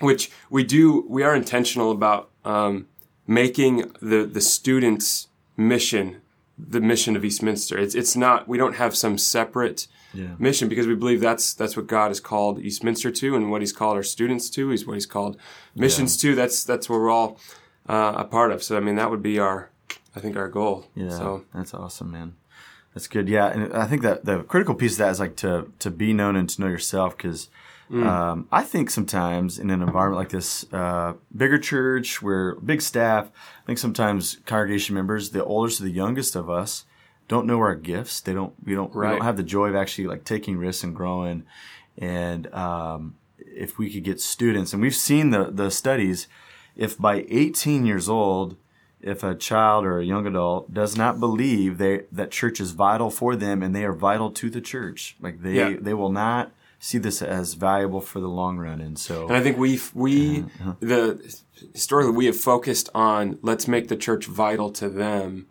which 0.00 0.30
we 0.48 0.64
do, 0.64 1.04
we 1.08 1.22
are 1.22 1.34
intentional 1.34 1.90
about 1.90 2.30
um, 2.44 2.88
making 3.26 3.92
the, 4.00 4.24
the 4.24 4.40
students' 4.40 5.28
mission 5.56 6.22
the 6.58 6.80
mission 6.80 7.16
of 7.16 7.24
Eastminster. 7.24 7.78
It's, 7.78 7.94
it's 7.94 8.16
not, 8.16 8.48
we 8.48 8.58
don't 8.58 8.76
have 8.76 8.96
some 8.96 9.16
separate 9.16 9.86
yeah. 10.12 10.34
mission 10.38 10.68
because 10.68 10.86
we 10.86 10.94
believe 10.94 11.20
that's 11.20 11.54
that's 11.54 11.76
what 11.76 11.86
God 11.86 12.08
has 12.08 12.20
called 12.20 12.60
Eastminster 12.60 13.10
to, 13.10 13.36
and 13.36 13.50
what 13.50 13.62
He's 13.62 13.72
called 13.72 13.96
our 13.96 14.02
students 14.02 14.50
to. 14.50 14.70
He's 14.70 14.86
what 14.86 14.94
He's 14.94 15.06
called 15.06 15.36
missions 15.74 16.22
yeah. 16.22 16.30
to. 16.30 16.36
That's 16.36 16.64
that's 16.64 16.88
what 16.88 17.00
we're 17.00 17.10
all 17.10 17.38
uh, 17.88 18.14
a 18.16 18.24
part 18.24 18.52
of. 18.52 18.62
So 18.62 18.76
I 18.76 18.80
mean, 18.80 18.96
that 18.96 19.10
would 19.10 19.22
be 19.22 19.38
our, 19.38 19.70
I 20.14 20.20
think, 20.20 20.36
our 20.36 20.48
goal. 20.48 20.86
Yeah, 20.94 21.10
so 21.10 21.44
that's 21.54 21.74
awesome, 21.74 22.10
man. 22.10 22.36
That's 22.94 23.06
good. 23.06 23.28
Yeah, 23.28 23.46
and 23.46 23.72
I 23.72 23.86
think 23.86 24.02
that 24.02 24.24
the 24.24 24.42
critical 24.42 24.74
piece 24.74 24.92
of 24.92 24.98
that 24.98 25.10
is 25.10 25.20
like 25.20 25.36
to 25.36 25.70
to 25.78 25.90
be 25.90 26.12
known 26.12 26.36
and 26.36 26.48
to 26.48 26.60
know 26.60 26.68
yourself 26.68 27.16
because. 27.16 27.48
Mm. 27.90 28.04
Um, 28.04 28.48
I 28.52 28.64
think 28.64 28.90
sometimes 28.90 29.58
in 29.58 29.70
an 29.70 29.80
environment 29.80 30.18
like 30.18 30.28
this, 30.28 30.70
uh, 30.74 31.14
bigger 31.34 31.56
church 31.56 32.20
where 32.20 32.54
big 32.56 32.82
staff, 32.82 33.30
I 33.62 33.64
think 33.64 33.78
sometimes 33.78 34.40
congregation 34.44 34.94
members, 34.94 35.30
the 35.30 35.42
oldest 35.42 35.78
to 35.78 35.84
the 35.84 35.90
youngest 35.90 36.36
of 36.36 36.50
us, 36.50 36.84
don't 37.28 37.46
know 37.46 37.58
our 37.58 37.74
gifts. 37.74 38.20
They 38.20 38.32
don't. 38.32 38.54
We 38.64 38.74
don't. 38.74 38.94
Right. 38.94 39.10
We 39.10 39.16
don't 39.16 39.24
have 39.24 39.36
the 39.36 39.42
joy 39.42 39.68
of 39.68 39.76
actually 39.76 40.08
like 40.08 40.24
taking 40.24 40.56
risks 40.56 40.82
and 40.82 40.94
growing. 40.94 41.44
And 41.96 42.52
um, 42.54 43.16
if 43.38 43.78
we 43.78 43.92
could 43.92 44.04
get 44.04 44.20
students, 44.20 44.72
and 44.72 44.82
we've 44.82 44.94
seen 44.94 45.30
the 45.30 45.50
the 45.50 45.70
studies, 45.70 46.26
if 46.74 46.98
by 46.98 47.26
18 47.28 47.84
years 47.84 48.08
old, 48.08 48.56
if 49.00 49.22
a 49.22 49.34
child 49.34 49.84
or 49.84 49.98
a 49.98 50.04
young 50.04 50.26
adult 50.26 50.72
does 50.72 50.96
not 50.96 51.20
believe 51.20 51.78
they 51.78 52.04
that 52.10 52.30
church 52.30 52.60
is 52.60 52.72
vital 52.72 53.10
for 53.10 53.36
them 53.36 53.62
and 53.62 53.74
they 53.76 53.84
are 53.84 53.92
vital 53.92 54.30
to 54.32 54.50
the 54.50 54.60
church, 54.60 55.16
like 55.20 55.42
they 55.42 55.54
yeah. 55.54 55.76
they 55.78 55.94
will 55.94 56.12
not 56.12 56.52
see 56.80 56.98
this 56.98 57.20
as 57.20 57.54
valuable 57.54 58.00
for 58.00 58.20
the 58.20 58.28
long 58.28 58.56
run. 58.56 58.80
And 58.80 58.98
so, 58.98 59.26
and 59.26 59.36
I 59.36 59.42
think 59.42 59.58
we 59.58 59.80
we 59.94 60.40
uh-huh. 60.40 60.74
the 60.80 61.40
historically 61.72 62.12
we 62.12 62.26
have 62.26 62.38
focused 62.38 62.88
on 62.94 63.38
let's 63.42 63.68
make 63.68 63.88
the 63.88 63.96
church 63.96 64.26
vital 64.26 64.70
to 64.72 64.88
them 64.88 65.46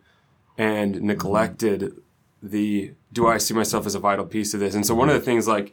and 0.58 1.00
neglected 1.00 1.80
mm-hmm. 1.80 1.98
the 2.42 2.92
do 3.10 3.26
I 3.26 3.38
see 3.38 3.54
myself 3.54 3.86
as 3.86 3.94
a 3.94 3.98
vital 3.98 4.26
piece 4.26 4.52
of 4.52 4.60
this? 4.60 4.74
And 4.74 4.84
so 4.84 4.94
one 4.94 5.08
of 5.08 5.14
the 5.14 5.20
things 5.20 5.48
like 5.48 5.72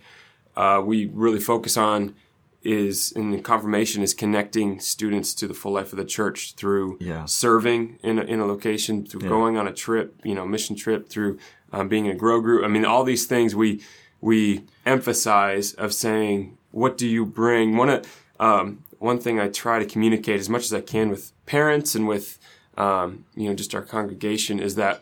uh, 0.56 0.82
we 0.86 1.08
really 1.08 1.39
focus 1.39 1.76
on 1.76 2.15
is 2.63 3.12
in 3.12 3.43
confirmation 3.43 4.02
is 4.02 4.13
connecting 4.13 4.80
students 4.80 5.34
to 5.36 5.48
the 5.48 5.54
full 5.54 5.74
life 5.74 5.91
of 5.91 5.98
the 5.98 6.06
church 6.06 6.56
through 6.56 6.98
yeah. 7.00 7.26
serving 7.26 8.00
in 8.02 8.17
a, 8.17 8.24
in 8.24 8.39
a 8.39 8.45
location, 8.45 9.06
through 9.06 9.21
yeah. 9.21 9.30
going 9.30 9.58
on 9.58 9.67
a 9.67 9.74
trip, 9.74 10.19
you 10.24 10.34
know, 10.34 10.45
mission 10.45 10.76
trip, 10.76 11.08
through 11.08 11.38
um, 11.71 11.88
being 11.88 12.06
in 12.06 12.12
a 12.12 12.15
grow 12.15 12.41
group. 12.41 12.63
I 12.63 12.67
mean, 12.67 12.86
all 12.86 13.04
these 13.04 13.26
things 13.26 13.54
we 13.54 13.82
we 14.21 14.63
emphasize 14.86 15.74
of 15.74 15.93
saying, 15.93 16.58
what 16.71 16.98
do 16.98 17.08
you 17.08 17.26
bring? 17.26 17.78
One 17.78 17.89
of, 17.89 18.24
um, 18.39 18.84
one 18.98 19.19
thing 19.19 19.39
I 19.39 19.50
try 19.50 19.78
to 19.78 19.86
communicate 19.86 20.39
as 20.39 20.50
much 20.50 20.63
as 20.63 20.74
I 20.74 20.82
can 20.82 21.10
with 21.10 21.32
parents 21.45 21.93
and 21.93 22.08
with 22.08 22.39
um, 22.78 23.26
you 23.36 23.50
know, 23.50 23.56
just 23.56 23.74
our 23.76 23.82
congregation 23.82 24.60
is 24.60 24.76
that 24.76 25.02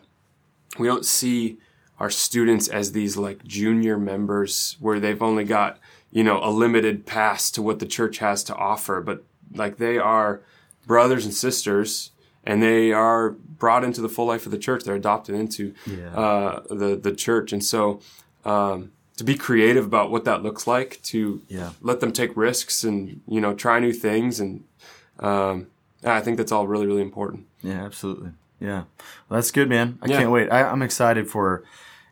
we 0.78 0.86
don't 0.86 1.04
see 1.04 1.58
our 1.98 2.10
students 2.10 2.68
as 2.68 2.92
these 2.92 3.16
like 3.16 3.44
junior 3.44 3.98
members 3.98 4.76
where 4.80 4.98
they've 4.98 5.22
only 5.22 5.44
got, 5.44 5.78
you 6.10 6.24
know, 6.24 6.40
a 6.42 6.50
limited 6.50 7.06
pass 7.06 7.50
to 7.52 7.62
what 7.62 7.78
the 7.78 7.86
church 7.86 8.18
has 8.18 8.42
to 8.44 8.54
offer, 8.54 9.00
but 9.00 9.24
like 9.54 9.76
they 9.76 9.98
are 9.98 10.42
brothers 10.86 11.24
and 11.24 11.34
sisters 11.34 12.10
and 12.42 12.62
they 12.62 12.92
are 12.92 13.30
brought 13.30 13.84
into 13.84 14.00
the 14.00 14.08
full 14.08 14.26
life 14.26 14.44
of 14.44 14.52
the 14.52 14.58
church. 14.58 14.84
They're 14.84 14.96
adopted 14.96 15.34
into 15.34 15.74
yeah. 15.86 16.14
uh, 16.14 16.62
the, 16.68 16.96
the 16.96 17.14
church. 17.14 17.52
And 17.52 17.64
so, 17.64 18.00
um, 18.44 18.92
to 19.16 19.24
be 19.24 19.36
creative 19.36 19.84
about 19.84 20.10
what 20.10 20.24
that 20.24 20.42
looks 20.42 20.66
like, 20.66 21.00
to 21.04 21.40
yeah. 21.48 21.70
let 21.80 22.00
them 22.00 22.12
take 22.12 22.36
risks 22.36 22.82
and, 22.82 23.20
you 23.28 23.40
know, 23.40 23.54
try 23.54 23.78
new 23.78 23.92
things. 23.92 24.40
And, 24.40 24.64
um, 25.20 25.68
I 26.04 26.20
think 26.20 26.36
that's 26.36 26.52
all 26.52 26.66
really, 26.66 26.86
really 26.86 27.02
important. 27.02 27.46
Yeah, 27.62 27.84
absolutely. 27.84 28.30
Yeah. 28.60 28.84
Well, 29.28 29.38
that's 29.38 29.50
good, 29.50 29.68
man. 29.68 29.98
I 30.02 30.08
yeah. 30.08 30.18
can't 30.18 30.30
wait. 30.30 30.50
I, 30.50 30.60
am 30.70 30.82
excited 30.82 31.28
for 31.28 31.64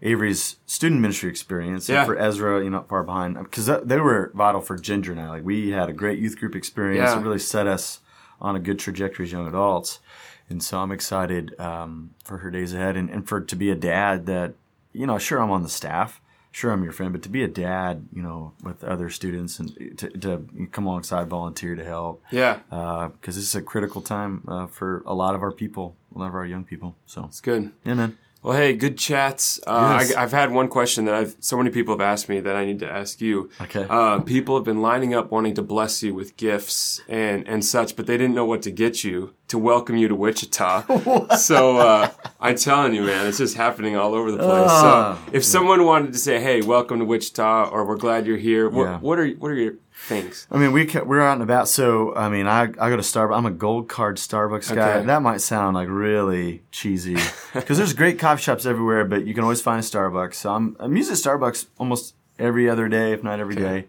Avery's 0.03 0.57
student 0.67 1.01
ministry 1.01 1.31
experience 1.31 1.89
yeah. 1.89 1.99
and 1.99 2.07
for 2.07 2.19
Ezra, 2.19 2.59
you 2.59 2.71
know, 2.71 2.79
not 2.79 2.89
far 2.89 3.03
behind 3.05 3.37
because 3.39 3.67
they 3.85 3.99
were 3.99 4.33
vital 4.35 4.61
for 4.61 4.77
Ginger 4.77 5.13
and 5.13 5.21
I. 5.21 5.29
Like 5.29 5.45
we 5.45 5.71
had 5.71 5.89
a 5.89 5.93
great 5.93 6.19
youth 6.19 6.39
group 6.39 6.55
experience. 6.55 7.11
Yeah. 7.11 7.19
It 7.19 7.23
really 7.23 7.39
set 7.39 7.67
us 7.67 8.01
on 8.41 8.57
a 8.57 8.61
good 8.61 8.79
trajectory 8.79 9.27
as 9.27 9.33
young 9.33 9.47
adults. 9.47 10.01
And 10.49 10.63
so 10.63 10.79
I'm 10.81 10.91
excited 10.91 11.59
um, 11.61 12.15
for 12.25 12.39
her 12.39 12.51
days 12.51 12.75
ahead 12.75 12.97
and, 12.97 13.09
and 13.09 13.27
for 13.27 13.41
to 13.41 13.57
be 13.57 13.71
a 13.71 13.77
dad 13.77 14.27
that 14.27 14.55
you 14.93 15.07
know, 15.07 15.19
sure 15.19 15.41
I'm 15.41 15.51
on 15.51 15.63
the 15.63 15.69
staff, 15.69 16.21
sure 16.53 16.71
I'm 16.71 16.85
your 16.85 16.93
friend, 16.93 17.13
but 17.13 17.23
to 17.23 17.29
be 17.29 17.43
a 17.43 17.49
dad, 17.49 18.07
you 18.13 18.23
know, 18.23 18.53
with 18.63 18.85
other 18.85 19.11
students 19.11 19.59
and 19.59 19.99
to, 19.99 20.09
to 20.11 20.47
come 20.71 20.87
alongside, 20.87 21.29
volunteer 21.29 21.75
to 21.75 21.85
help, 21.85 22.23
Yeah, 22.31 22.61
because 22.71 23.35
this 23.37 23.45
is 23.45 23.55
a 23.55 23.63
critical 23.63 24.01
time 24.03 24.45
uh, 24.47 24.67
for 24.69 25.03
a 25.07 25.15
lot 25.15 25.35
of 25.35 25.43
our 25.43 25.51
people, 25.53 25.97
a 26.15 26.19
lot 26.19 26.29
of 26.29 26.35
our 26.35 26.47
young 26.47 26.65
people. 26.65 26.95
So, 27.07 27.25
it's 27.25 27.41
good. 27.41 27.73
yeah, 27.85 27.95
man. 27.95 28.19
Well, 28.43 28.57
hey, 28.57 28.73
good 28.75 28.99
chats. 28.99 29.61
Uh, 29.65 29.99
Yes. 30.01 30.17
I, 30.17 30.23
I've 30.25 30.33
had 30.33 30.51
one 30.51 30.67
question 30.67 31.05
that 31.05 31.15
I've 31.15 31.37
so 31.39 31.57
many 31.57 31.71
people 31.71 31.95
have 31.95 32.01
asked 32.01 32.29
me 32.29 32.41
that 32.41 32.57
I 32.57 32.65
need 32.65 32.81
to 32.81 32.91
ask 32.91 33.21
you. 33.21 33.51
Okay. 33.61 33.87
Uh, 33.89 34.19
people 34.21 34.57
have 34.57 34.65
been 34.65 34.83
lining 34.83 35.15
up 35.15 35.31
wanting 35.31 35.55
to 35.55 35.63
bless 35.63 36.03
you 36.03 36.13
with 36.13 36.37
gifts 36.37 37.01
and 37.09 37.47
and 37.47 37.65
such, 37.65 37.95
but 37.95 38.07
they 38.07 38.17
didn't 38.17 38.35
know 38.35 38.45
what 38.45 38.63
to 38.63 38.73
get 38.73 39.05
you 39.05 39.35
to 39.47 39.59
welcome 39.59 39.97
you 39.97 40.09
to 40.09 40.17
Wichita. 40.17 41.37
so 41.37 41.77
uh, 41.79 42.11
I'm 42.41 42.57
telling 42.57 42.95
you, 42.95 43.03
man, 43.03 43.27
it's 43.29 43.39
just 43.39 43.57
happening 43.57 43.97
all 43.97 44.13
over 44.15 44.33
the 44.33 44.39
place. 44.39 44.67
Ah. 44.71 45.23
so 45.25 45.31
if 45.33 45.45
someone 45.45 45.85
wanted 45.85 46.13
to 46.13 46.19
say, 46.19 46.41
"Hey, 46.41 46.63
welcome 46.63 46.99
to 46.99 47.05
Wichita," 47.05 47.69
or 47.71 47.85
"We're 47.85 47.97
glad 47.97 48.27
you're 48.27 48.39
here," 48.39 48.69
what, 48.69 48.85
Yeah. 48.85 48.99
what 48.99 49.19
are 49.21 49.29
what 49.35 49.53
are 49.53 49.55
your 49.55 49.75
things? 50.03 50.47
I 50.51 50.59
mean, 50.59 50.73
we 50.73 50.85
we're 51.05 51.21
out 51.21 51.35
and 51.35 51.43
about. 51.43 51.69
So, 51.69 52.15
I 52.15 52.29
mean, 52.29 52.47
I, 52.47 52.63
I 52.63 52.67
go 52.91 52.97
to 52.97 53.03
Starbucks. 53.03 53.37
I'm 53.37 53.47
a 53.47 53.51
gold 53.51 53.89
card 53.89 54.17
Starbucks 54.17 54.75
guy. 54.75 54.99
Okay. 54.99 55.07
That 55.07 55.23
might 55.23 55.41
sound 55.41 55.75
like 55.75 55.89
really 55.89 56.63
cheesy 56.71 57.17
because 57.55 57.79
there's 57.79 57.93
great 57.93 58.19
coffee 58.19 58.43
shops 58.43 58.67
everywhere, 58.67 59.05
but 59.05 59.27
you 59.27 59.35
can 59.35 59.43
always 59.45 59.61
find 59.63 59.79
a 59.79 59.83
Starbucks. 59.83 60.35
So 60.35 60.53
I'm, 60.55 60.77
I'm 60.81 60.97
usually 60.97 61.15
at 61.15 61.19
Starbucks 61.21 61.67
almost 61.79 62.15
every 62.39 62.69
other 62.69 62.89
day, 62.89 63.13
if 63.13 63.23
not 63.23 63.41
every 63.41 63.55
day. 63.57 63.89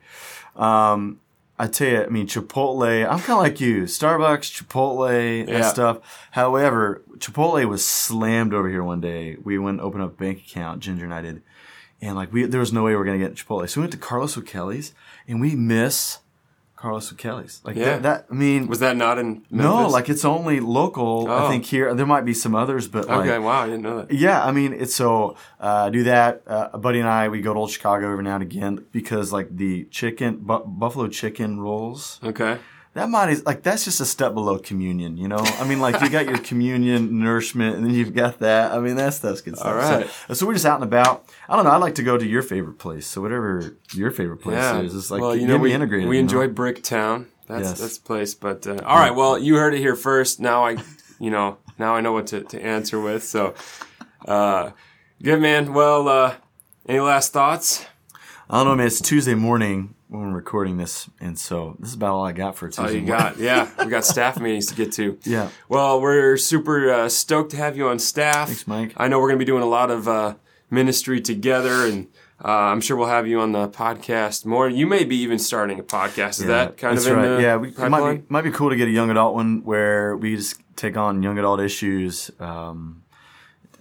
Um, 0.56 1.20
I 1.58 1.68
tell 1.68 1.88
you, 1.88 2.04
I 2.04 2.08
mean, 2.08 2.28
Chipotle, 2.28 3.04
I'm 3.04 3.20
kind 3.20 3.38
of 3.38 3.38
like 3.38 3.62
you. 3.62 3.84
Starbucks, 3.84 4.64
Chipotle, 4.64 5.40
and 5.42 5.50
Yeah. 5.50 5.62
stuff. 5.70 6.00
However, 6.32 7.04
Chipotle 7.18 7.64
was 7.68 7.86
slammed 7.86 8.54
over 8.54 8.70
here 8.70 8.84
one 8.84 9.02
day. 9.02 9.38
We 9.44 9.58
went 9.60 9.80
and 9.80 9.82
opened 9.82 10.04
up 10.04 10.12
a 10.12 10.16
bank 10.16 10.40
account, 10.40 10.82
Ginger 10.82 11.06
and 11.06 11.14
I 11.14 11.22
did. 11.22 11.44
And 12.04 12.16
like 12.16 12.34
we, 12.34 12.44
there 12.46 12.60
was 12.60 12.74
no 12.74 12.84
way 12.84 12.92
we 12.92 13.02
are 13.02 13.06
gonna 13.06 13.18
get 13.18 13.36
Chipotle, 13.36 13.70
so 13.70 13.80
we 13.80 13.84
went 13.84 13.94
to 13.94 13.98
Carlos 13.98 14.38
O'Kelly's, 14.38 14.94
and 15.28 15.40
we 15.40 15.56
miss 15.56 16.20
Carlos 16.76 17.14
O'Kelly's. 17.14 17.62
Like 17.64 17.78
Yeah. 17.78 17.86
that, 17.98 18.04
that, 18.04 18.26
I 18.30 18.34
mean, 18.34 18.68
Was 18.68 18.80
that 18.80 18.98
not 18.98 19.18
in 19.18 19.28
Memphis? 19.50 19.50
no, 19.52 19.88
like 19.88 20.10
it's 20.10 20.26
only 20.26 20.60
local. 20.60 21.28
Oh. 21.30 21.46
I 21.46 21.50
think 21.50 21.64
here 21.66 21.94
there 21.94 22.06
might 22.06 22.26
be 22.26 22.34
some 22.34 22.56
others, 22.56 22.90
but 22.90 23.08
like, 23.08 23.20
okay, 23.22 23.40
wow, 23.40 23.62
I 23.62 23.68
didn't 23.68 23.84
know 23.84 23.98
that. 24.02 24.12
yeah, 24.12 24.44
I 24.44 24.52
mean, 24.52 24.74
it's 24.74 24.94
so 24.94 25.38
uh, 25.62 25.90
do 25.90 26.04
that. 26.04 26.42
Uh, 26.46 26.72
a 26.74 26.78
buddy 26.78 27.00
and 27.00 27.08
I 27.08 27.30
we 27.30 27.40
go 27.40 27.54
to 27.54 27.60
Old 27.60 27.72
Chicago 27.72 28.12
every 28.12 28.24
now 28.26 28.34
and 28.36 28.44
again 28.44 28.86
because 28.92 29.32
like 29.32 29.56
the 29.56 29.86
chicken 29.86 30.40
bu- 30.42 30.66
buffalo 30.66 31.08
chicken 31.08 31.62
rolls. 31.62 32.20
Okay, 32.22 32.58
That 32.94 33.10
might 33.10 33.30
is 33.30 33.44
like 33.44 33.64
that's 33.64 33.86
just 33.86 34.00
a 34.02 34.06
step 34.06 34.36
below 34.36 34.60
communion, 34.60 35.18
you 35.18 35.28
know. 35.28 35.40
I 35.40 35.68
mean, 35.68 35.80
like 35.80 36.00
you 36.02 36.10
got 36.10 36.26
your 36.28 36.38
communion 36.50 37.20
nourishment, 37.20 37.78
and 37.78 37.86
then 37.86 37.94
you've 37.94 38.14
got 38.14 38.40
that. 38.40 38.72
I 38.72 38.80
mean, 38.80 38.98
that 38.98 39.16
stuff's 39.16 39.42
good 39.42 39.58
stuff. 39.58 39.68
All 39.68 39.76
right. 39.76 40.08
So, 40.28 40.34
so 40.36 40.46
we're 40.46 40.54
just 40.54 40.66
out 40.66 40.76
and 40.76 40.84
about. 40.84 41.26
I 41.50 41.56
don't 41.56 41.66
know. 41.66 41.72
I 41.72 41.78
like 41.78 41.96
to 41.96 42.04
go 42.04 42.20
to 42.20 42.26
your 42.26 42.44
favorite 42.44 42.78
place. 42.78 43.08
So 43.08 43.20
whatever 43.20 43.76
your 43.94 44.12
favorite 44.12 44.38
place 44.38 44.58
yeah. 44.58 44.82
is, 44.82 44.96
it's 44.96 45.10
like 45.10 45.22
well, 45.22 45.36
you 45.36 45.48
know, 45.48 45.58
we 45.58 45.74
integrated. 45.74 46.08
we 46.08 46.18
you 46.18 46.22
know? 46.22 46.26
enjoy 46.26 46.48
Bricktown. 46.50 47.26
That's 47.48 47.64
Yes. 47.70 47.80
that's 47.80 47.98
the 47.98 48.06
place. 48.06 48.36
But 48.36 48.68
uh, 48.68 48.78
all 48.86 49.00
right, 49.00 49.16
well, 49.16 49.40
you 49.40 49.56
heard 49.56 49.74
it 49.74 49.80
here 49.80 49.96
first. 49.96 50.40
Now 50.40 50.66
I, 50.68 50.78
you 51.20 51.32
know, 51.32 51.58
now 51.80 51.96
I 51.96 52.02
know 52.02 52.12
what 52.12 52.28
to, 52.28 52.42
to 52.42 52.62
answer 52.62 53.00
with. 53.00 53.24
So, 53.24 53.56
uh, 54.26 54.70
good 55.22 55.42
man. 55.42 55.74
Well, 55.74 56.08
uh, 56.08 56.36
any 56.88 57.00
last 57.00 57.34
thoughts? 57.34 57.86
I 58.50 58.58
don't 58.58 58.68
know, 58.68 58.76
man. 58.76 58.88
It's 58.88 59.02
Tuesday 59.02 59.34
morning 59.34 59.96
when 60.14 60.30
we're 60.30 60.38
recording 60.38 60.78
this, 60.78 61.10
and 61.20 61.38
so 61.38 61.76
this 61.80 61.90
is 61.90 61.96
about 61.96 62.14
all 62.14 62.26
I 62.26 62.34
got 62.34 62.56
for 62.56 62.68
Tuesday. 62.68 62.84
Oh, 62.84 62.90
you 62.90 63.06
got 63.06 63.38
yeah. 63.40 63.70
We 63.84 63.90
got 63.90 64.06
staff 64.06 64.40
meetings 64.40 64.68
to 64.68 64.76
get 64.76 64.92
to. 64.94 65.18
Yeah. 65.34 65.50
Well, 65.70 66.02
we're 66.02 66.38
super 66.38 66.92
uh, 66.92 67.10
stoked 67.10 67.52
to 67.52 67.58
have 67.58 67.76
you 67.78 67.88
on 67.88 67.98
staff. 67.98 68.48
Thanks, 68.48 68.68
Mike. 68.68 68.94
I 68.98 69.08
know 69.08 69.20
we're 69.20 69.30
going 69.30 69.40
to 69.40 69.46
be 69.46 69.50
doing 69.50 69.64
a 69.64 69.68
lot 69.68 69.90
of 69.90 70.08
uh, 70.08 70.36
ministry 70.70 71.22
together, 71.22 71.88
and 71.88 72.08
uh, 72.44 72.50
I'm 72.50 72.82
sure 72.82 72.98
we'll 72.98 73.08
have 73.08 73.26
you 73.26 73.40
on 73.40 73.54
the 73.54 73.68
podcast 73.70 74.46
more. 74.46 74.70
You 74.70 74.86
may 74.86 75.06
be 75.06 75.16
even 75.18 75.40
starting 75.40 75.80
a 75.80 75.84
podcast. 75.84 76.42
Is 76.42 76.46
that 76.46 76.78
kind 76.78 76.98
of 76.98 77.08
in 77.08 77.14
right. 77.14 77.28
the 77.28 77.42
yeah, 77.42 77.56
we, 77.56 77.70
it 77.70 77.90
might 77.90 78.18
be 78.18 78.24
might 78.30 78.44
be 78.44 78.52
cool 78.52 78.70
to 78.70 78.76
get 78.76 78.88
a 78.88 78.92
young 78.92 79.10
adult 79.10 79.34
one 79.34 79.64
where 79.64 80.16
we 80.16 80.36
just 80.36 80.62
take 80.76 80.98
on 80.98 81.24
young 81.24 81.40
adult 81.40 81.60
issues, 81.60 82.30
um, 82.40 83.03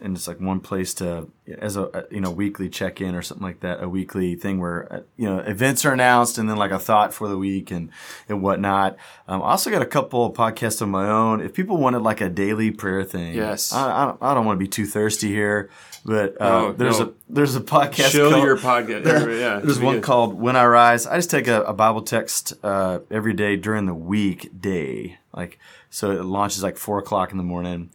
and 0.03 0.17
it's 0.17 0.27
like 0.29 0.41
one 0.41 0.61
place 0.61 0.93
to 0.95 1.29
as 1.59 1.77
a 1.77 2.07
you 2.11 2.21
know 2.21 2.31
weekly 2.31 2.69
check 2.69 3.01
in 3.01 3.15
or 3.15 3.23
something 3.23 3.47
like 3.47 3.61
that, 3.61 3.83
a 3.83 3.89
weekly 3.89 4.35
thing 4.37 4.61
where 4.61 4.93
uh, 4.93 5.01
you 5.17 5.27
know 5.27 5.39
events 5.41 5.85
are 5.85 5.93
announced 5.93 6.39
and 6.39 6.49
then 6.49 6.57
like 6.57 6.71
a 6.73 6.79
thought 6.79 7.15
for 7.15 7.29
the 7.29 7.39
week 7.39 7.71
and 7.71 7.91
and 8.29 8.43
whatnot. 8.43 8.97
Um, 9.29 9.43
I 9.43 9.51
also 9.51 9.71
got 9.71 9.83
a 9.83 9.87
couple 9.87 10.27
of 10.27 10.35
podcasts 10.35 10.83
of 10.83 10.89
my 10.89 11.09
own. 11.09 11.41
If 11.41 11.55
people 11.55 11.77
wanted 11.79 12.01
like 12.01 12.21
a 12.21 12.29
daily 12.29 12.71
prayer 12.71 13.05
thing, 13.05 13.35
Yes. 13.35 13.73
I, 13.73 14.03
I, 14.03 14.05
don't, 14.07 14.19
I 14.23 14.35
don't 14.35 14.45
want 14.45 14.57
to 14.59 14.65
be 14.65 14.69
too 14.69 14.85
thirsty 14.87 15.29
here, 15.29 15.71
but 16.05 16.41
uh, 16.41 16.49
No, 16.49 16.73
there's 16.73 16.99
no. 17.01 17.07
a 17.07 17.13
there's 17.29 17.57
a 17.57 17.61
podcast. 17.61 18.11
Show 18.11 18.31
called- 18.31 18.45
your 18.45 18.57
podcast. 18.59 19.05
yeah, 19.41 19.61
there's 19.61 19.81
one 19.81 19.97
Yeah. 19.97 20.01
called 20.03 20.35
When 20.35 20.57
I 20.57 20.67
Rise. 20.67 21.07
I 21.07 21.17
just 21.17 21.31
take 21.31 21.49
a, 21.49 21.63
a 21.63 21.73
Bible 21.73 22.03
text 22.03 22.53
uh, 22.63 22.99
every 23.11 23.33
day 23.35 23.57
during 23.57 23.87
the 23.87 23.95
weekday. 23.95 25.19
Like 25.35 25.59
so 25.91 26.11
it 26.11 26.25
launches 26.25 26.63
like 26.63 26.77
four 26.77 26.99
o'clock 26.99 27.31
in 27.33 27.37
the 27.39 27.45
morning. 27.45 27.91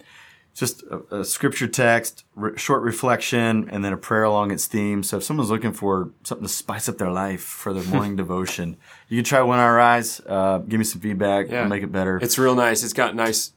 Just 0.58 0.82
a, 0.84 1.20
a 1.20 1.24
scripture 1.24 1.68
text, 1.68 2.26
re- 2.36 2.58
short 2.58 2.82
reflection, 2.82 3.70
and 3.70 3.86
then 3.86 3.94
a 3.94 3.98
prayer 3.98 4.24
along 4.24 4.50
its 4.52 4.66
theme. 4.66 5.04
So 5.04 5.18
if 5.18 5.24
someone's 5.24 5.52
looking 5.52 5.72
for 5.72 6.10
something 6.24 6.48
to 6.48 6.52
spice 6.52 6.90
up 6.90 6.98
their 6.98 7.12
life 7.12 7.42
for 7.44 7.74
their 7.74 7.84
morning 7.94 8.16
devotion, 8.16 8.76
you 9.08 9.18
can 9.18 9.24
try 9.24 9.42
When 9.44 9.60
I 9.60 9.70
Rise. 9.70 10.20
Uh, 10.26 10.58
give 10.58 10.80
me 10.80 10.84
some 10.84 11.00
feedback. 11.00 11.50
Yeah. 11.50 11.62
I'll 11.62 11.70
make 11.70 11.84
it 11.84 11.92
better. 11.92 12.18
It's 12.18 12.40
real 12.40 12.56
nice. 12.56 12.84
It's 12.84 12.94
got 12.94 13.14
nice, 13.14 13.54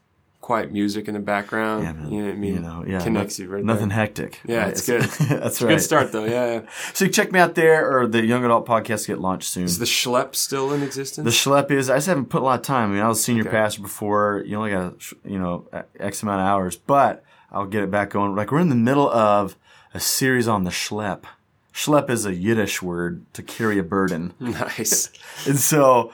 quiet 0.50 0.72
music 0.72 1.06
in 1.06 1.14
the 1.14 1.20
background. 1.20 1.84
Yeah, 1.84 1.92
man. 1.92 2.10
You 2.12 2.18
know 2.22 2.26
what 2.26 2.34
I 2.34 2.38
mean? 2.38 2.54
You 2.54 2.60
know, 2.60 2.84
yeah, 2.84 3.00
Connects 3.00 3.38
no- 3.38 3.44
you 3.44 3.50
right 3.52 3.64
Nothing 3.64 3.88
there. 3.90 3.98
hectic. 3.98 4.40
Yeah, 4.44 4.56
right? 4.62 4.68
it's 4.70 4.84
good. 4.84 5.02
that's 5.28 5.62
right. 5.62 5.68
Good 5.76 5.80
start 5.80 6.10
though. 6.10 6.24
Yeah, 6.24 6.54
yeah. 6.54 6.60
So 6.94 7.04
you 7.04 7.10
check 7.12 7.30
me 7.30 7.38
out 7.38 7.54
there, 7.54 7.88
or 7.88 8.08
the 8.08 8.26
Young 8.26 8.44
Adult 8.44 8.66
Podcast 8.66 9.06
get 9.06 9.20
launched 9.20 9.48
soon. 9.48 9.62
Is 9.62 9.78
the 9.78 9.84
schlep 9.84 10.34
still 10.34 10.72
in 10.72 10.82
existence? 10.82 11.24
The 11.24 11.30
schlep 11.30 11.70
is 11.70 11.88
I 11.88 11.98
just 11.98 12.08
haven't 12.08 12.30
put 12.30 12.42
a 12.42 12.44
lot 12.44 12.58
of 12.58 12.66
time. 12.66 12.90
I 12.90 12.94
mean, 12.94 13.02
I 13.04 13.06
was 13.08 13.22
senior 13.22 13.42
Okay. 13.42 13.50
pastor 13.52 13.80
before. 13.82 14.42
You 14.44 14.56
only 14.56 14.72
got 14.72 14.94
you 15.24 15.38
know 15.38 15.68
x 16.00 16.24
amount 16.24 16.40
of 16.40 16.48
hours, 16.48 16.74
but 16.76 17.22
I'll 17.52 17.66
get 17.66 17.84
it 17.84 17.90
back 17.92 18.10
going. 18.10 18.34
Like 18.34 18.50
we're 18.50 18.58
in 18.58 18.70
the 18.70 18.74
middle 18.90 19.08
of 19.08 19.56
a 19.94 20.00
series 20.00 20.48
on 20.48 20.64
the 20.64 20.70
schlep. 20.70 21.22
Schlep 21.72 22.10
is 22.10 22.26
a 22.26 22.34
Yiddish 22.34 22.82
word 22.82 23.24
to 23.34 23.42
carry 23.44 23.78
a 23.78 23.84
burden, 23.84 24.34
nice. 24.40 25.10
and 25.46 25.58
so 25.60 26.10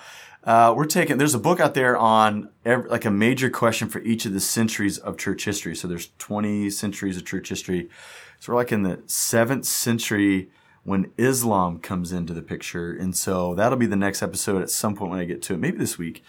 uh, 0.47 0.73
we're 0.77 0.87
taking. 0.87 1.19
There's 1.19 1.35
a 1.35 1.41
book 1.41 1.59
out 1.59 1.75
there 1.75 1.97
on 1.97 2.51
every, 2.65 2.89
like 2.89 3.05
a 3.05 3.11
major 3.11 3.51
question 3.51 3.89
for 3.89 4.01
each 4.03 4.25
of 4.27 4.33
the 4.33 4.41
centuries 4.41 4.97
of 4.97 5.19
church 5.19 5.45
history. 5.45 5.75
So 5.75 5.89
there's 5.89 6.11
20 6.19 6.71
centuries 6.71 7.17
of 7.17 7.25
church 7.25 7.49
history. 7.49 7.91
So 8.39 8.53
we're 8.53 8.59
like 8.59 8.71
in 8.71 8.85
the 8.85 9.03
seventh 9.07 9.65
century 9.65 10.49
when 10.85 11.11
Islam 11.19 11.81
comes 11.81 12.13
into 12.13 12.33
the 12.33 12.43
picture, 12.43 12.93
and 12.93 13.17
so 13.17 13.57
that'll 13.57 13.77
be 13.77 13.87
the 13.87 13.97
next 13.97 14.23
episode 14.23 14.63
at 14.63 14.71
some 14.71 14.95
point 14.95 15.11
when 15.11 15.19
I 15.19 15.25
get 15.25 15.43
to 15.43 15.55
it, 15.55 15.59
maybe 15.59 15.79
this 15.79 15.99
week. 15.99 16.23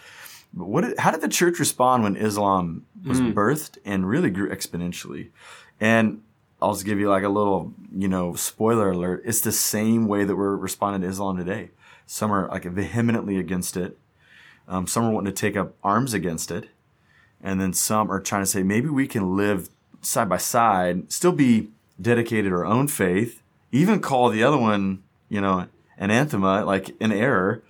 But 0.52 0.66
what? 0.66 0.98
How 0.98 1.12
did 1.12 1.20
the 1.20 1.28
church 1.28 1.60
respond 1.60 2.02
when 2.02 2.16
Islam 2.16 2.86
was 3.06 3.20
birthed 3.20 3.78
and 3.84 4.08
really 4.08 4.30
grew 4.30 4.50
exponentially? 4.50 5.30
And 5.78 6.22
I'll 6.60 6.72
just 6.72 6.84
give 6.84 6.98
you 6.98 7.08
like 7.08 7.22
a 7.22 7.28
little, 7.28 7.72
you 7.94 8.08
know, 8.08 8.34
spoiler 8.34 8.90
alert. 8.90 9.22
It's 9.24 9.42
the 9.42 9.52
same 9.52 10.08
way 10.08 10.24
that 10.24 10.34
we're 10.34 10.56
responding 10.56 11.02
to 11.02 11.08
Islam 11.08 11.36
today. 11.36 11.70
Some 12.06 12.32
are 12.32 12.48
like 12.48 12.64
vehemently 12.64 13.36
against 13.36 13.76
it. 13.76 13.96
Um, 14.68 14.86
some 14.86 15.04
are 15.04 15.10
wanting 15.10 15.32
to 15.32 15.40
take 15.40 15.56
up 15.56 15.74
arms 15.82 16.12
against 16.14 16.50
it, 16.50 16.68
and 17.42 17.60
then 17.60 17.72
some 17.72 18.10
are 18.10 18.20
trying 18.20 18.42
to 18.42 18.46
say 18.46 18.62
maybe 18.62 18.88
we 18.88 19.06
can 19.06 19.36
live 19.36 19.70
side 20.02 20.28
by 20.28 20.36
side, 20.36 21.10
still 21.10 21.32
be 21.32 21.70
dedicated 22.00 22.50
to 22.50 22.56
our 22.56 22.66
own 22.66 22.86
faith, 22.86 23.42
even 23.72 24.00
call 24.00 24.28
the 24.28 24.42
other 24.42 24.58
one, 24.58 25.02
you 25.28 25.40
know, 25.40 25.60
an 25.96 26.10
anathema, 26.10 26.64
like 26.64 26.94
an 27.00 27.12
error, 27.12 27.62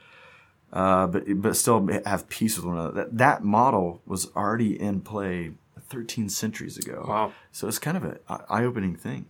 uh, 0.73 1.07
but 1.07 1.25
but 1.41 1.57
still 1.57 1.89
have 2.05 2.29
peace 2.29 2.57
with 2.57 2.67
one 2.67 2.77
another. 2.77 2.95
That 2.95 3.19
that 3.19 3.45
model 3.45 4.03
was 4.05 4.31
already 4.37 4.79
in 4.79 5.01
play 5.01 5.53
13 5.89 6.29
centuries 6.29 6.77
ago. 6.77 7.07
Wow. 7.09 7.33
So 7.53 7.69
it's 7.69 7.79
kind 7.79 7.97
of 7.97 8.05
an 8.05 8.19
eye 8.29 8.65
opening 8.65 8.97
thing. 8.97 9.27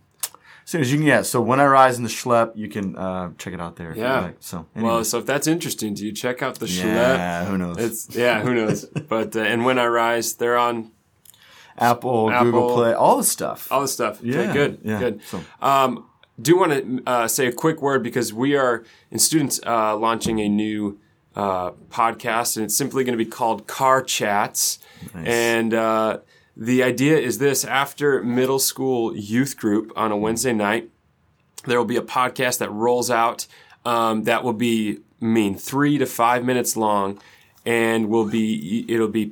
As 0.69 0.71
soon 0.71 0.81
as 0.81 0.91
you 0.91 0.99
can, 0.99 1.07
yeah. 1.07 1.23
So 1.23 1.41
when 1.41 1.59
I 1.59 1.65
rise 1.65 1.97
in 1.97 2.03
the 2.03 2.11
schlep, 2.11 2.51
you 2.55 2.69
can 2.69 2.95
uh, 2.95 3.31
check 3.39 3.53
it 3.55 3.59
out 3.59 3.75
there. 3.77 3.91
Yeah. 3.97 4.19
like. 4.19 4.35
So 4.39 4.67
Well, 4.75 5.03
so 5.03 5.17
if 5.17 5.25
that's 5.25 5.47
interesting 5.47 5.95
to 5.95 6.05
you, 6.05 6.11
check 6.11 6.43
out 6.43 6.59
the 6.59 6.67
schlep. 6.67 6.83
yeah, 6.83 7.45
who 7.45 7.57
knows? 7.57 7.77
It's 7.79 8.15
yeah, 8.15 8.41
who 8.41 8.53
knows? 8.53 8.85
but 9.09 9.35
uh, 9.35 9.39
and 9.39 9.65
when 9.65 9.79
I 9.79 9.87
rise, 9.87 10.35
they're 10.35 10.59
on 10.59 10.91
Apple, 11.75 12.29
Apple. 12.29 12.51
Google 12.51 12.75
Play, 12.75 12.93
all 12.93 13.17
the 13.17 13.23
stuff. 13.23 13.67
all 13.71 13.81
the 13.81 13.87
stuff. 13.87 14.19
Yeah, 14.21 14.41
okay, 14.41 14.53
good, 14.53 14.79
yeah. 14.83 14.99
good. 14.99 15.23
So- 15.23 15.41
Um, 15.59 16.05
do 16.39 16.55
want 16.55 16.71
to 16.73 17.03
uh, 17.07 17.27
say 17.27 17.47
a 17.47 17.51
quick 17.51 17.81
word 17.81 18.03
because 18.03 18.31
we 18.31 18.55
are 18.55 18.83
in 19.09 19.17
students 19.17 19.59
uh, 19.65 19.97
launching 19.97 20.39
a 20.39 20.47
new 20.47 20.99
uh, 21.35 21.71
podcast, 21.89 22.57
and 22.57 22.65
it's 22.65 22.75
simply 22.75 23.03
going 23.03 23.17
to 23.17 23.23
be 23.25 23.29
called 23.29 23.65
Car 23.65 24.03
Chats. 24.03 24.77
And 25.15 25.73
uh, 25.73 26.19
the 26.59 26.83
idea 26.83 27.17
is 27.17 27.37
this: 27.37 27.63
after 27.63 28.21
middle 28.21 28.59
school 28.59 29.15
youth 29.15 29.57
group 29.57 29.93
on 29.95 30.11
a 30.11 30.17
Wednesday 30.17 30.53
night, 30.53 30.89
there 31.65 31.77
will 31.77 31.85
be 31.85 31.95
a 31.95 32.01
podcast 32.01 32.57
that 32.59 32.69
rolls 32.69 33.09
out 33.09 33.47
um, 33.85 34.23
that 34.23 34.43
will 34.43 34.53
be 34.53 34.99
I 35.21 35.25
mean 35.25 35.55
three 35.55 35.97
to 35.97 36.05
five 36.05 36.43
minutes 36.43 36.75
long, 36.75 37.19
and 37.65 38.09
will 38.09 38.25
be 38.25 38.85
it'll 38.89 39.07
be 39.07 39.31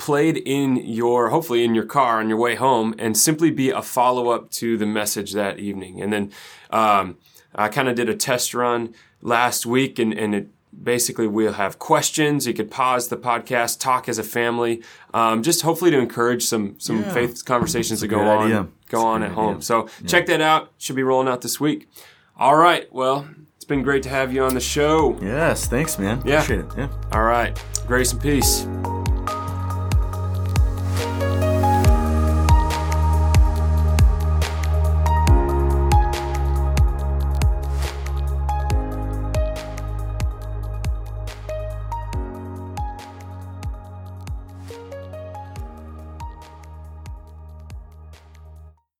played 0.00 0.38
in 0.38 0.76
your, 0.76 1.28
hopefully 1.28 1.62
in 1.62 1.74
your 1.74 1.84
car 1.84 2.20
on 2.20 2.28
your 2.30 2.38
way 2.38 2.54
home 2.54 2.94
and 2.98 3.18
simply 3.18 3.50
be 3.50 3.68
a 3.68 3.82
follow 3.82 4.30
up 4.30 4.50
to 4.50 4.78
the 4.78 4.86
message 4.86 5.32
that 5.32 5.58
evening. 5.58 6.00
And 6.00 6.10
then, 6.10 6.32
um, 6.70 7.18
I 7.54 7.68
kind 7.68 7.86
of 7.88 7.96
did 7.96 8.08
a 8.08 8.14
test 8.14 8.54
run 8.54 8.94
last 9.20 9.66
week 9.66 9.98
and, 9.98 10.14
and 10.14 10.34
it 10.34 10.48
basically 10.82 11.26
we'll 11.26 11.52
have 11.54 11.78
questions. 11.78 12.46
You 12.46 12.54
could 12.54 12.70
pause 12.70 13.08
the 13.08 13.16
podcast, 13.16 13.80
talk 13.80 14.08
as 14.08 14.18
a 14.18 14.22
family, 14.22 14.82
um, 15.14 15.42
just 15.42 15.62
hopefully 15.62 15.90
to 15.90 15.98
encourage 15.98 16.44
some, 16.44 16.76
some 16.78 17.00
Yeah. 17.02 17.12
faith 17.12 17.44
conversations 17.44 18.00
to 18.00 18.08
go 18.08 18.20
on, 18.20 18.46
idea. 18.46 18.66
go 18.88 18.98
That's 18.98 19.04
on 19.04 19.20
great 19.20 19.28
at 19.30 19.34
home. 19.34 19.50
idea. 19.50 19.62
So 19.62 19.88
check 20.06 20.26
that 20.26 20.40
out. 20.40 20.72
Should 20.78 20.96
be 20.96 21.02
rolling 21.02 21.28
out 21.28 21.42
this 21.42 21.60
week. 21.60 21.88
All 22.38 22.56
right. 22.56 22.86
Well, 22.92 23.28
it's 23.56 23.64
been 23.66 23.82
great 23.82 24.02
to 24.04 24.08
have 24.08 24.32
you 24.32 24.42
on 24.42 24.54
the 24.54 24.60
show. 24.60 25.18
Yes, 25.20 25.66
thanks, 25.68 25.98
man. 25.98 26.22
Yeah. 26.24 26.42
Appreciate 26.42 26.60
it. 26.60 26.72
Yeah. 26.78 26.88
All 27.12 27.22
right. 27.22 27.62
Grace 27.86 28.12
and 28.12 28.20
peace. 28.22 28.66